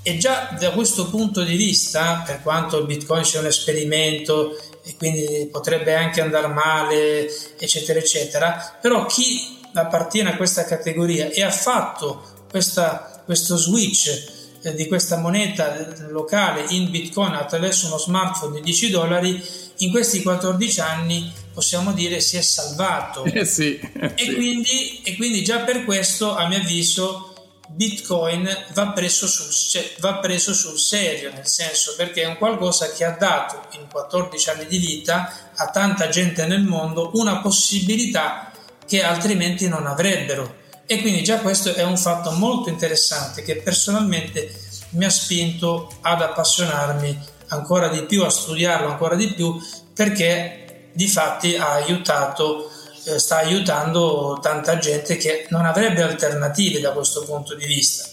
[0.00, 4.96] E già da questo punto di vista, per quanto il bitcoin sia un esperimento e
[4.96, 7.28] quindi potrebbe anche andare male,
[7.58, 14.86] eccetera, eccetera, però chi appartiene a questa categoria e ha fatto questa, questo switch di
[14.86, 19.42] questa moneta locale in bitcoin attraverso uno smartphone di 10 dollari
[19.78, 23.24] in questi 14 anni possiamo dire si è salvato.
[23.32, 27.26] Eh sì, eh e, Quindi, e, Quindi, già per questo a mio avviso
[27.68, 32.90] Bitcoin va preso, sul, cioè, va preso sul serio nel senso perché è un qualcosa
[32.90, 38.50] che ha dato in 14 anni di vita a tanta gente nel mondo una possibilità
[38.86, 40.56] che altrimenti non avrebbero
[40.92, 44.52] e quindi già questo è un fatto molto interessante che personalmente
[44.94, 47.16] mi ha spinto ad appassionarmi
[47.50, 49.56] ancora di più, a studiarlo ancora di più
[49.94, 52.68] perché di fatti ha aiutato,
[53.04, 58.08] eh, sta aiutando tanta gente che non avrebbe alternative da questo punto di vista.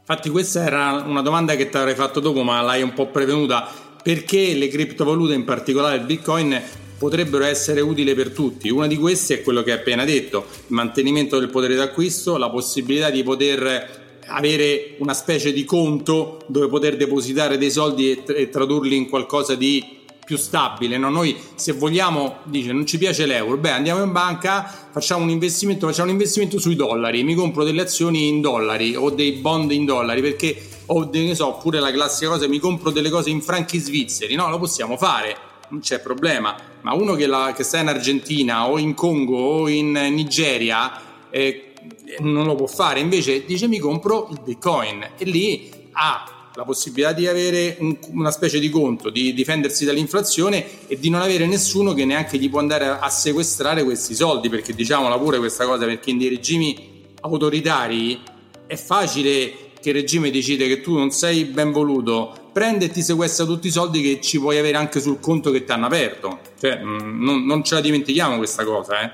[0.00, 3.68] Infatti questa era una domanda che ti avrei fatto dopo ma l'hai un po' prevenuta.
[4.02, 6.58] Perché le criptovalute, in particolare il Bitcoin,
[6.98, 8.68] potrebbero essere utili per tutti.
[8.68, 12.50] Una di queste è quello che hai appena detto, il mantenimento del potere d'acquisto, la
[12.50, 18.48] possibilità di poter avere una specie di conto dove poter depositare dei soldi e, e
[18.50, 19.96] tradurli in qualcosa di
[20.28, 20.98] più stabile.
[20.98, 21.08] No?
[21.08, 25.86] Noi se vogliamo, dice non ci piace l'euro, beh andiamo in banca, facciamo un investimento,
[25.86, 29.86] facciamo un investimento sui dollari, mi compro delle azioni in dollari o dei bond in
[29.86, 30.54] dollari perché
[30.90, 34.48] o ne so, pure la classica cosa, mi compro delle cose in franchi svizzeri, no?
[34.50, 35.36] Lo possiamo fare,
[35.68, 36.56] non c'è problema.
[36.82, 41.00] Ma uno che, la, che sta in Argentina o in Congo o in Nigeria
[41.30, 41.72] eh,
[42.20, 47.12] non lo può fare, invece dice mi compro il bitcoin e lì ha la possibilità
[47.12, 51.94] di avere un, una specie di conto, di difendersi dall'inflazione e di non avere nessuno
[51.94, 55.84] che neanche gli può andare a, a sequestrare questi soldi, perché diciamola pure questa cosa,
[55.84, 58.20] perché in dei regimi autoritari
[58.66, 63.02] è facile che il regime decide che tu non sei ben voluto, prende e ti
[63.02, 66.40] sequestra tutti i soldi che ci puoi avere anche sul conto che ti hanno aperto.
[66.60, 69.10] Cioè, mm, non, non ce la dimentichiamo questa cosa, eh.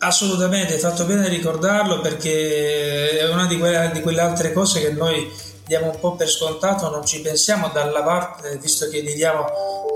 [0.00, 4.90] Assolutamente, hai fatto bene ricordarlo perché è una di quelle, di quelle, altre cose che
[4.90, 5.30] noi
[5.64, 9.46] diamo un po' per scontato, non ci pensiamo dalla parte, visto che viviamo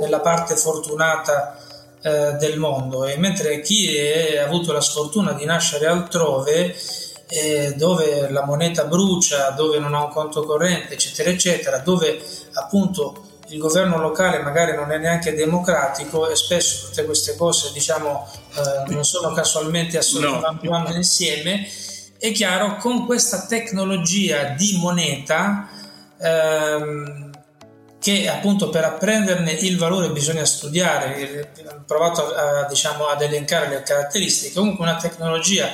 [0.00, 1.58] nella parte fortunata
[2.00, 3.98] eh, del mondo e mentre chi
[4.38, 6.74] ha avuto la sfortuna di nascere altrove
[7.28, 12.20] eh, dove la moneta brucia, dove non ha un conto corrente, eccetera, eccetera, dove
[12.52, 18.28] appunto il governo locale magari non è neanche democratico e spesso tutte queste cose diciamo
[18.56, 20.94] eh, non sono casualmente assolutamente no.
[20.94, 21.68] insieme.
[22.18, 25.68] È chiaro con questa tecnologia di moneta
[26.18, 27.30] ehm,
[28.00, 31.52] che appunto per apprenderne il valore bisogna studiare.
[31.68, 34.54] Ho provato a, diciamo, ad elencare le caratteristiche.
[34.54, 35.68] Comunque una tecnologia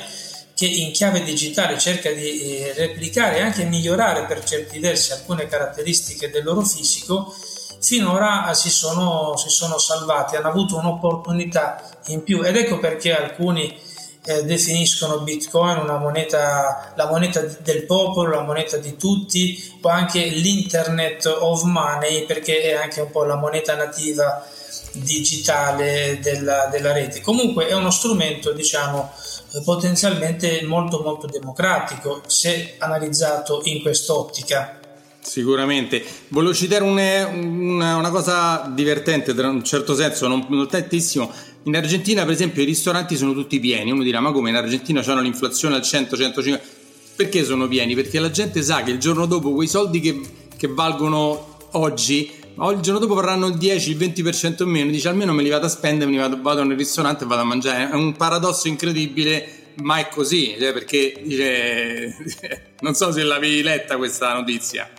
[0.63, 5.45] che in chiave digitale cerca di eh, replicare e anche migliorare per certi versi alcune
[5.47, 7.35] caratteristiche del loro fisico
[7.81, 13.77] finora si sono, si sono salvati, hanno avuto un'opportunità in più ed ecco perché alcuni
[14.25, 20.23] eh, definiscono Bitcoin una moneta, la moneta del popolo, la moneta di tutti o anche
[20.23, 24.47] l'Internet of Money perché è anche un po' la moneta nativa
[24.93, 27.19] digitale della, della rete.
[27.19, 29.11] Comunque è uno strumento, diciamo,
[29.63, 34.79] potenzialmente molto molto democratico se analizzato in quest'ottica.
[35.19, 36.03] Sicuramente.
[36.29, 41.31] Volevo citare una, una, una, cosa divertente, in un certo senso, non, non tantissimo.
[41.63, 43.91] In Argentina, per esempio, i ristoranti sono tutti pieni.
[43.91, 46.59] Uno dirà, ma come in Argentina c'hanno l'inflazione al 100-150?
[47.15, 47.95] Perché sono pieni?
[47.95, 50.19] Perché la gente sa che il giorno dopo quei soldi che,
[50.57, 54.91] che valgono oggi, il giorno dopo varranno il 10, il 20% in meno.
[54.91, 57.45] Dice, almeno me li vado a spendere, me vado, vado nel ristorante e vado a
[57.45, 57.89] mangiare.
[57.89, 62.15] È un paradosso incredibile ma è così, cioè perché dice,
[62.81, 64.89] non so se l'avevi letta questa notizia.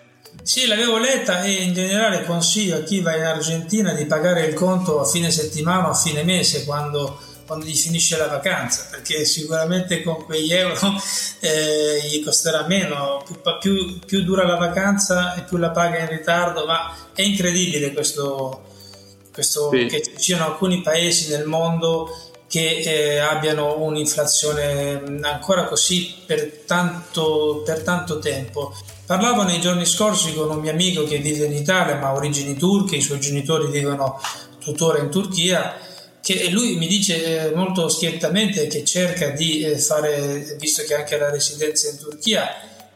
[0.43, 4.55] Sì, l'avevo letta e in generale consiglio a chi va in Argentina di pagare il
[4.55, 9.25] conto a fine settimana o a fine mese quando quando gli finisce la vacanza, perché
[9.25, 10.79] sicuramente con quegli euro
[11.41, 16.09] eh, gli costerà meno, più, più, più, dura la vacanza e più la paga in
[16.09, 18.63] ritardo, ma è incredibile questo,
[19.33, 19.87] questo sì.
[19.87, 22.09] che ci siano alcuni paesi nel mondo
[22.47, 28.73] che eh, abbiano un'inflazione ancora così per tanto, per tanto tempo.
[29.07, 32.57] Parlavo nei giorni scorsi con un mio amico che vive in Italia ma ha origini
[32.57, 34.21] turche, i suoi genitori vivono
[34.61, 35.75] tuttora in Turchia
[36.25, 41.19] che lui mi dice eh, molto schiettamente che cerca di eh, fare, visto che anche
[41.19, 42.49] la residenza in Turchia,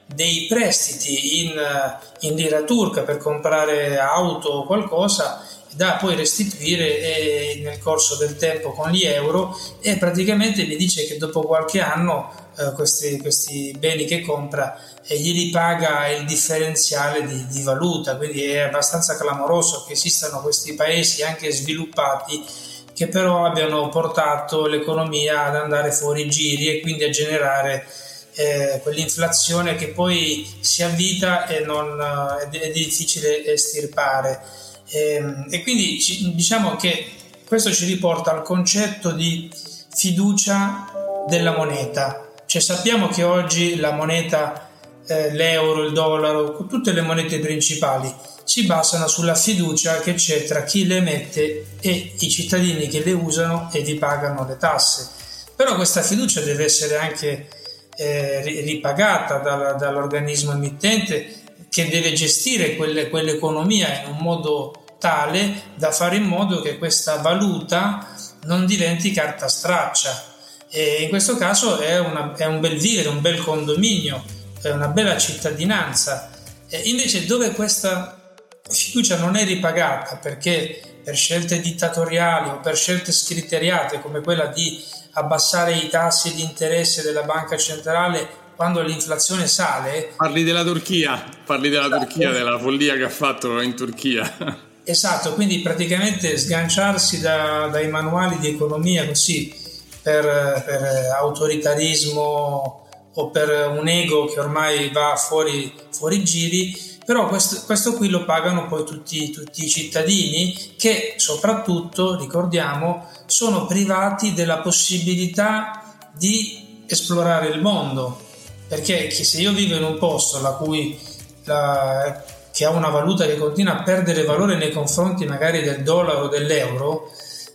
[0.06, 7.60] dei prestiti in, eh, in lira turca per comprare auto o qualcosa da poi restituire
[7.62, 12.32] nel corso del tempo con gli euro e praticamente mi dice che dopo qualche anno
[12.56, 18.16] eh, questi, questi, beni che compra e glieli paga il differenziale di, di valuta.
[18.16, 22.67] Quindi è abbastanza clamoroso che esistano questi paesi anche sviluppati
[22.98, 27.86] che però abbiano portato l'economia ad andare fuori giri e quindi a generare
[28.34, 34.42] eh, quell'inflazione che poi si avvita e non, è, è difficile estirpare.
[34.88, 37.06] E, ehm, e quindi ci, diciamo che
[37.46, 39.48] questo ci riporta al concetto di
[39.94, 42.32] fiducia della moneta.
[42.46, 44.67] Cioè sappiamo che oggi la moneta,
[45.08, 50.64] eh, l'euro, il dollaro, tutte le monete principali si basano sulla fiducia che c'è tra
[50.64, 55.10] chi le emette e i cittadini che le usano e vi pagano le tasse.
[55.54, 57.48] Però questa fiducia deve essere anche
[57.96, 65.90] eh, ripagata dal, dall'organismo emittente che deve gestire quelle, quell'economia in un modo tale da
[65.90, 70.24] fare in modo che questa valuta non diventi carta straccia.
[70.70, 74.22] E in questo caso è, una, è un bel vivere, un bel condominio,
[74.62, 76.30] è una bella cittadinanza.
[76.68, 78.36] E invece dove questa
[78.68, 84.82] fiducia non è ripagata perché per scelte dittatoriali o per scelte scriteriate come quella di
[85.12, 90.12] abbassare i tassi di interesse della banca centrale quando l'inflazione sale.
[90.16, 92.04] Parli della Turchia, parli della esatto.
[92.04, 94.66] Turchia, della follia che ha fatto in Turchia.
[94.82, 99.54] Esatto, quindi praticamente sganciarsi da, dai manuali di economia così
[100.02, 100.24] per,
[100.64, 102.87] per, autoritarismo
[103.20, 108.26] o per un ego che ormai va fuori, fuori giri però questo, questo qui lo
[108.26, 117.48] pagano poi tutti, tutti, i cittadini che soprattutto, ricordiamo, sono privati della possibilità di esplorare
[117.48, 118.20] il mondo,
[118.68, 121.00] perché se io vivo in un posto la cui,
[121.44, 126.24] la, che ha una valuta che continua a perdere valore nei confronti magari del dollaro
[126.24, 127.10] o dell'euro,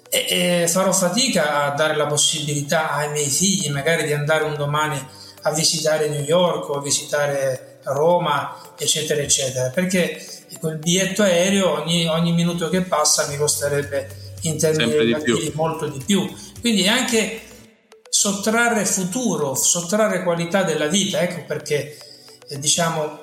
[0.09, 4.99] e, farò fatica a dare la possibilità ai miei figli magari di andare un domani
[5.43, 10.25] a visitare New York o a visitare Roma, eccetera, eccetera, perché
[10.59, 16.01] quel biglietto aereo ogni, ogni minuto che passa mi costerebbe in termini relativi molto di
[16.05, 16.31] più.
[16.59, 17.41] Quindi anche
[18.09, 21.97] sottrarre futuro, sottrarre qualità della vita, ecco perché
[22.47, 23.19] eh, diciamo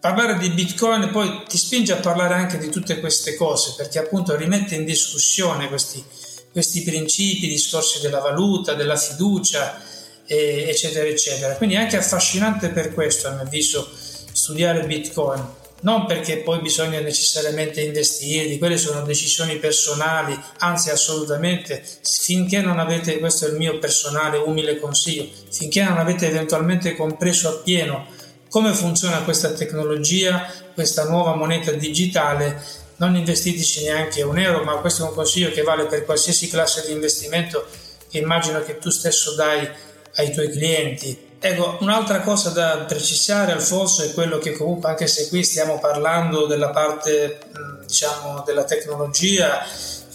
[0.00, 4.36] parlare di Bitcoin poi ti spinge a parlare anche di tutte queste cose, perché appunto
[4.36, 6.04] rimette in discussione questi,
[6.52, 9.80] questi principi, discorsi della valuta, della fiducia,
[10.26, 11.54] eccetera, eccetera.
[11.54, 13.88] Quindi è anche affascinante per questo, a mio avviso,
[14.32, 15.62] studiare Bitcoin.
[15.80, 23.18] Non perché poi bisogna necessariamente investire, quelle sono decisioni personali, anzi assolutamente, finché non avete,
[23.18, 28.06] questo è il mio personale umile consiglio, finché non avete eventualmente compreso appieno
[28.48, 32.62] come funziona questa tecnologia, questa nuova moneta digitale,
[32.98, 36.84] non investiteci neanche un euro, ma questo è un consiglio che vale per qualsiasi classe
[36.86, 37.66] di investimento
[38.08, 39.68] che immagino che tu stesso dai
[40.16, 41.32] ai tuoi clienti.
[41.38, 46.46] Ecco, un'altra cosa da precisare Alfonso è quello che comunque anche se qui stiamo parlando
[46.46, 47.38] della parte
[47.86, 49.62] diciamo della tecnologia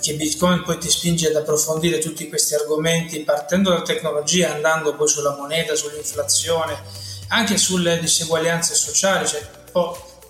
[0.02, 5.08] che Bitcoin poi ti spinge ad approfondire tutti questi argomenti partendo dalla tecnologia andando poi
[5.08, 6.76] sulla moneta, sull'inflazione,
[7.28, 9.46] anche sulle diseguaglianze sociali, cioè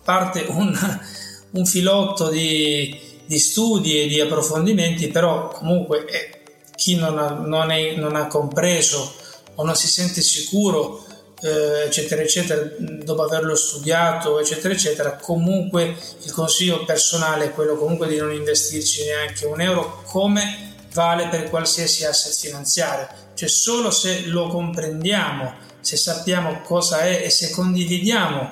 [0.03, 0.75] parte un,
[1.51, 6.41] un filotto di, di, studi e di approfondimenti, però comunque eh,
[6.75, 9.13] chi non ha, non, è, non ha compreso
[9.59, 11.05] o non si sente sicuro,
[11.41, 18.07] eh, eccetera, eccetera, dopo averlo studiato, eccetera, eccetera, comunque il consiglio personale è quello comunque
[18.07, 24.27] di non investirci neanche un euro come vale per qualsiasi asset finanziario, cioè solo se
[24.27, 28.51] lo comprendiamo, se sappiamo cosa è e se condividiamo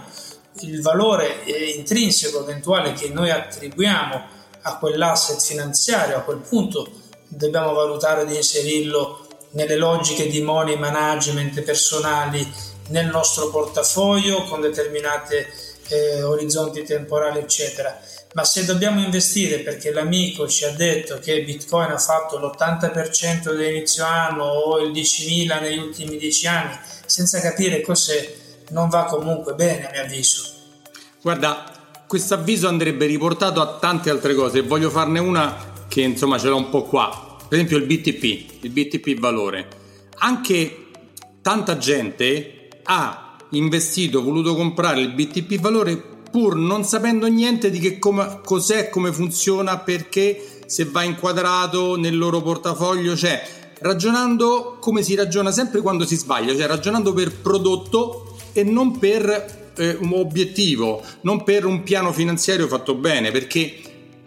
[0.62, 4.22] il valore eh, intrinseco eventuale che noi attribuiamo
[4.62, 6.91] a quell'asset finanziario, a quel punto
[7.30, 9.26] dobbiamo valutare di inserirlo
[9.58, 12.47] nelle logiche di money management personali
[12.89, 15.51] nel nostro portafoglio con determinate
[15.89, 17.99] eh, orizzonti temporali eccetera
[18.34, 24.05] ma se dobbiamo investire perché l'amico ci ha detto che Bitcoin ha fatto l'80% dell'inizio
[24.05, 26.78] anno o il 10.000 negli ultimi 10 anni,
[27.08, 28.36] senza capire cos'è,
[28.70, 30.43] non va comunque bene a mio avviso.
[31.20, 31.72] Guarda,
[32.05, 36.58] questo avviso andrebbe riportato a tante altre cose voglio farne una che insomma ce l'ho
[36.58, 37.26] un po' qua.
[37.48, 39.68] Per esempio il BTP, il BTP valore.
[40.20, 40.88] Anche
[41.41, 48.00] tanta gente ha investito, voluto comprare il BTP valore pur non sapendo niente di che
[48.00, 53.41] com- cos'è, come funziona, perché se va inquadrato nel loro portafoglio, cioè
[53.80, 59.72] ragionando come si ragiona sempre quando si sbaglia, cioè ragionando per prodotto e non per
[59.78, 63.80] eh, un obiettivo, non per un piano finanziario fatto bene, perché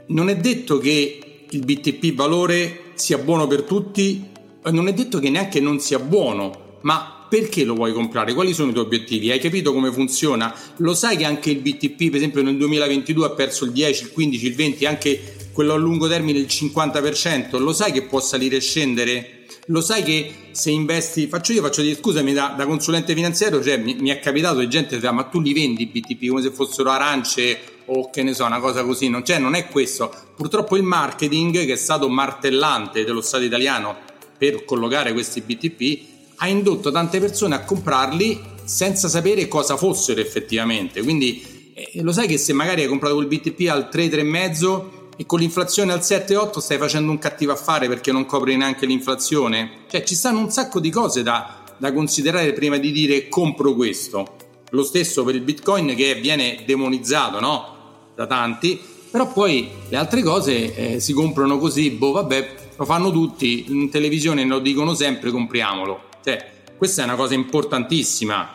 [0.06, 4.28] non è detto che il BTP valore sia buono per tutti,
[4.64, 8.34] non è detto che neanche non sia buono, ma perché lo vuoi comprare?
[8.34, 9.30] Quali sono i tuoi obiettivi?
[9.30, 10.54] Hai capito come funziona?
[10.78, 14.12] Lo sai che anche il BTP, per esempio, nel 2022 ha perso il 10, il
[14.12, 17.58] 15, il 20, anche quello a lungo termine il 50%?
[17.58, 19.44] Lo sai che può salire e scendere?
[19.66, 23.76] Lo sai che se investi, faccio io, faccio dire scusami da, da consulente finanziario, cioè
[23.76, 26.42] mi, mi, è capitato di gente che dice ma tu li vendi i BTP come
[26.42, 27.58] se fossero arance
[27.92, 30.12] o che ne so, una cosa così, non, cioè, non è questo.
[30.36, 33.96] Purtroppo il marketing che è stato martellante dello Stato italiano
[34.38, 41.02] per collocare questi BTP ha indotto tante persone a comprarli senza sapere cosa fossero effettivamente.
[41.02, 44.82] Quindi eh, lo sai che se magari hai comprato quel BTP al 3, 3,5
[45.16, 49.82] e con l'inflazione al 7-8 stai facendo un cattivo affare perché non copri neanche l'inflazione?
[49.90, 54.36] Cioè ci stanno un sacco di cose da, da considerare prima di dire compro questo.
[54.70, 57.78] Lo stesso per il Bitcoin che viene demonizzato, no?
[58.20, 58.78] Da tanti,
[59.10, 63.90] però poi le altre cose eh, si comprano così, boh vabbè, lo fanno tutti, in
[63.90, 66.02] televisione lo dicono sempre, compriamolo.
[66.22, 68.54] Cioè, questa è una cosa importantissima.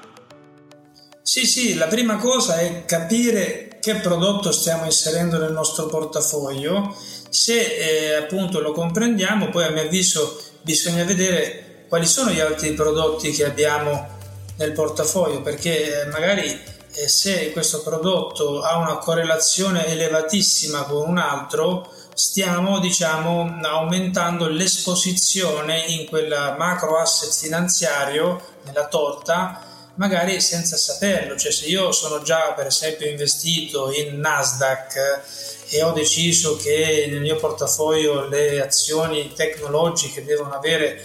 [1.23, 6.95] Sì, sì, la prima cosa è capire che prodotto stiamo inserendo nel nostro portafoglio.
[7.29, 12.73] Se eh, appunto lo comprendiamo, poi a mio avviso bisogna vedere quali sono gli altri
[12.73, 14.13] prodotti che abbiamo
[14.57, 21.17] nel portafoglio, perché eh, magari e se questo prodotto ha una correlazione elevatissima con un
[21.17, 29.59] altro, stiamo diciamo aumentando l'esposizione in quel macro asset finanziario nella torta
[29.95, 31.37] magari senza saperlo.
[31.37, 35.21] Cioè se io sono già per esempio investito in Nasdaq
[35.69, 41.03] e ho deciso che nel mio portafoglio le azioni tecnologiche devono avere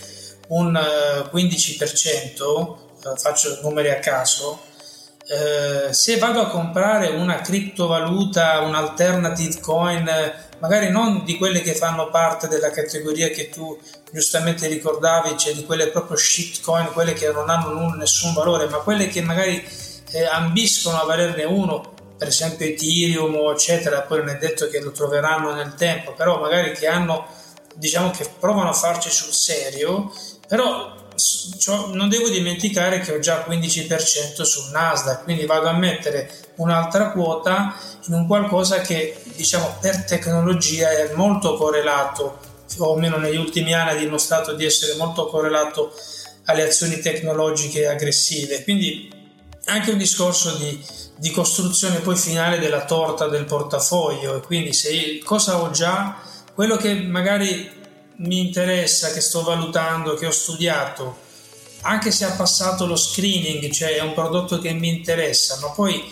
[0.48, 0.72] un
[1.32, 4.68] 15% eh, faccio numeri a caso
[5.32, 10.10] eh, se vado a comprare una criptovaluta, un alternative coin,
[10.58, 13.78] magari non di quelle che fanno parte della categoria che tu
[14.10, 19.06] giustamente ricordavi, cioè di quelle proprio shitcoin, quelle che non hanno nessun valore, ma quelle
[19.06, 19.64] che magari
[20.10, 24.90] eh, ambiscono a valerne uno, per esempio Ethereum eccetera, poi non è detto che lo
[24.90, 27.28] troveranno nel tempo, però magari che hanno,
[27.76, 30.12] diciamo che provano a farci sul serio,
[30.48, 30.98] però
[31.92, 37.74] non devo dimenticare che ho già 15% sul Nasdaq, quindi vado a mettere un'altra quota
[38.06, 42.38] in un qualcosa che diciamo per tecnologia è molto correlato,
[42.78, 45.92] o almeno negli ultimi anni ha dimostrato di essere molto correlato
[46.44, 48.62] alle azioni tecnologiche aggressive.
[48.62, 49.10] Quindi
[49.66, 50.82] anche un discorso di,
[51.16, 56.16] di costruzione poi finale della torta del portafoglio e quindi se cosa ho già,
[56.54, 57.78] quello che magari
[58.20, 61.28] mi interessa, che sto valutando, che ho studiato,
[61.82, 66.02] anche se ha passato lo screening, cioè è un prodotto che mi interessa, ma poi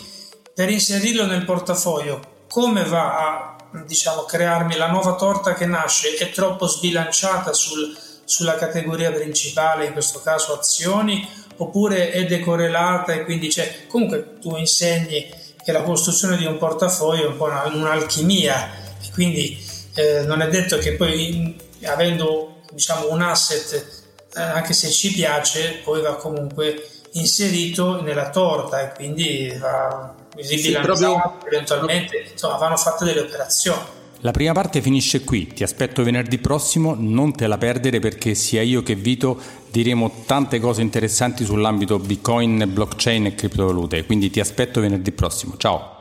[0.53, 3.55] per inserirlo nel portafoglio, come va a
[3.85, 6.15] diciamo, crearmi la nuova torta che nasce?
[6.15, 7.95] È troppo sbilanciata sul,
[8.25, 13.85] sulla categoria principale, in questo caso azioni, oppure è decorrelata e quindi c'è...
[13.87, 15.29] Comunque tu insegni
[15.63, 18.71] che la costruzione di un portafoglio è un po' una, un'alchimia
[19.03, 24.01] e quindi eh, non è detto che poi avendo diciamo, un asset,
[24.35, 30.95] eh, anche se ci piace, poi va comunque inserito nella torta e quindi va ribilanciato,
[30.95, 31.47] sì, proprio...
[31.47, 33.97] eventualmente insomma, vanno fatte delle operazioni.
[34.21, 38.61] La prima parte finisce qui, ti aspetto venerdì prossimo, non te la perdere perché sia
[38.61, 39.39] io che Vito
[39.71, 45.98] diremo tante cose interessanti sull'ambito Bitcoin, blockchain e criptovalute, quindi ti aspetto venerdì prossimo, ciao!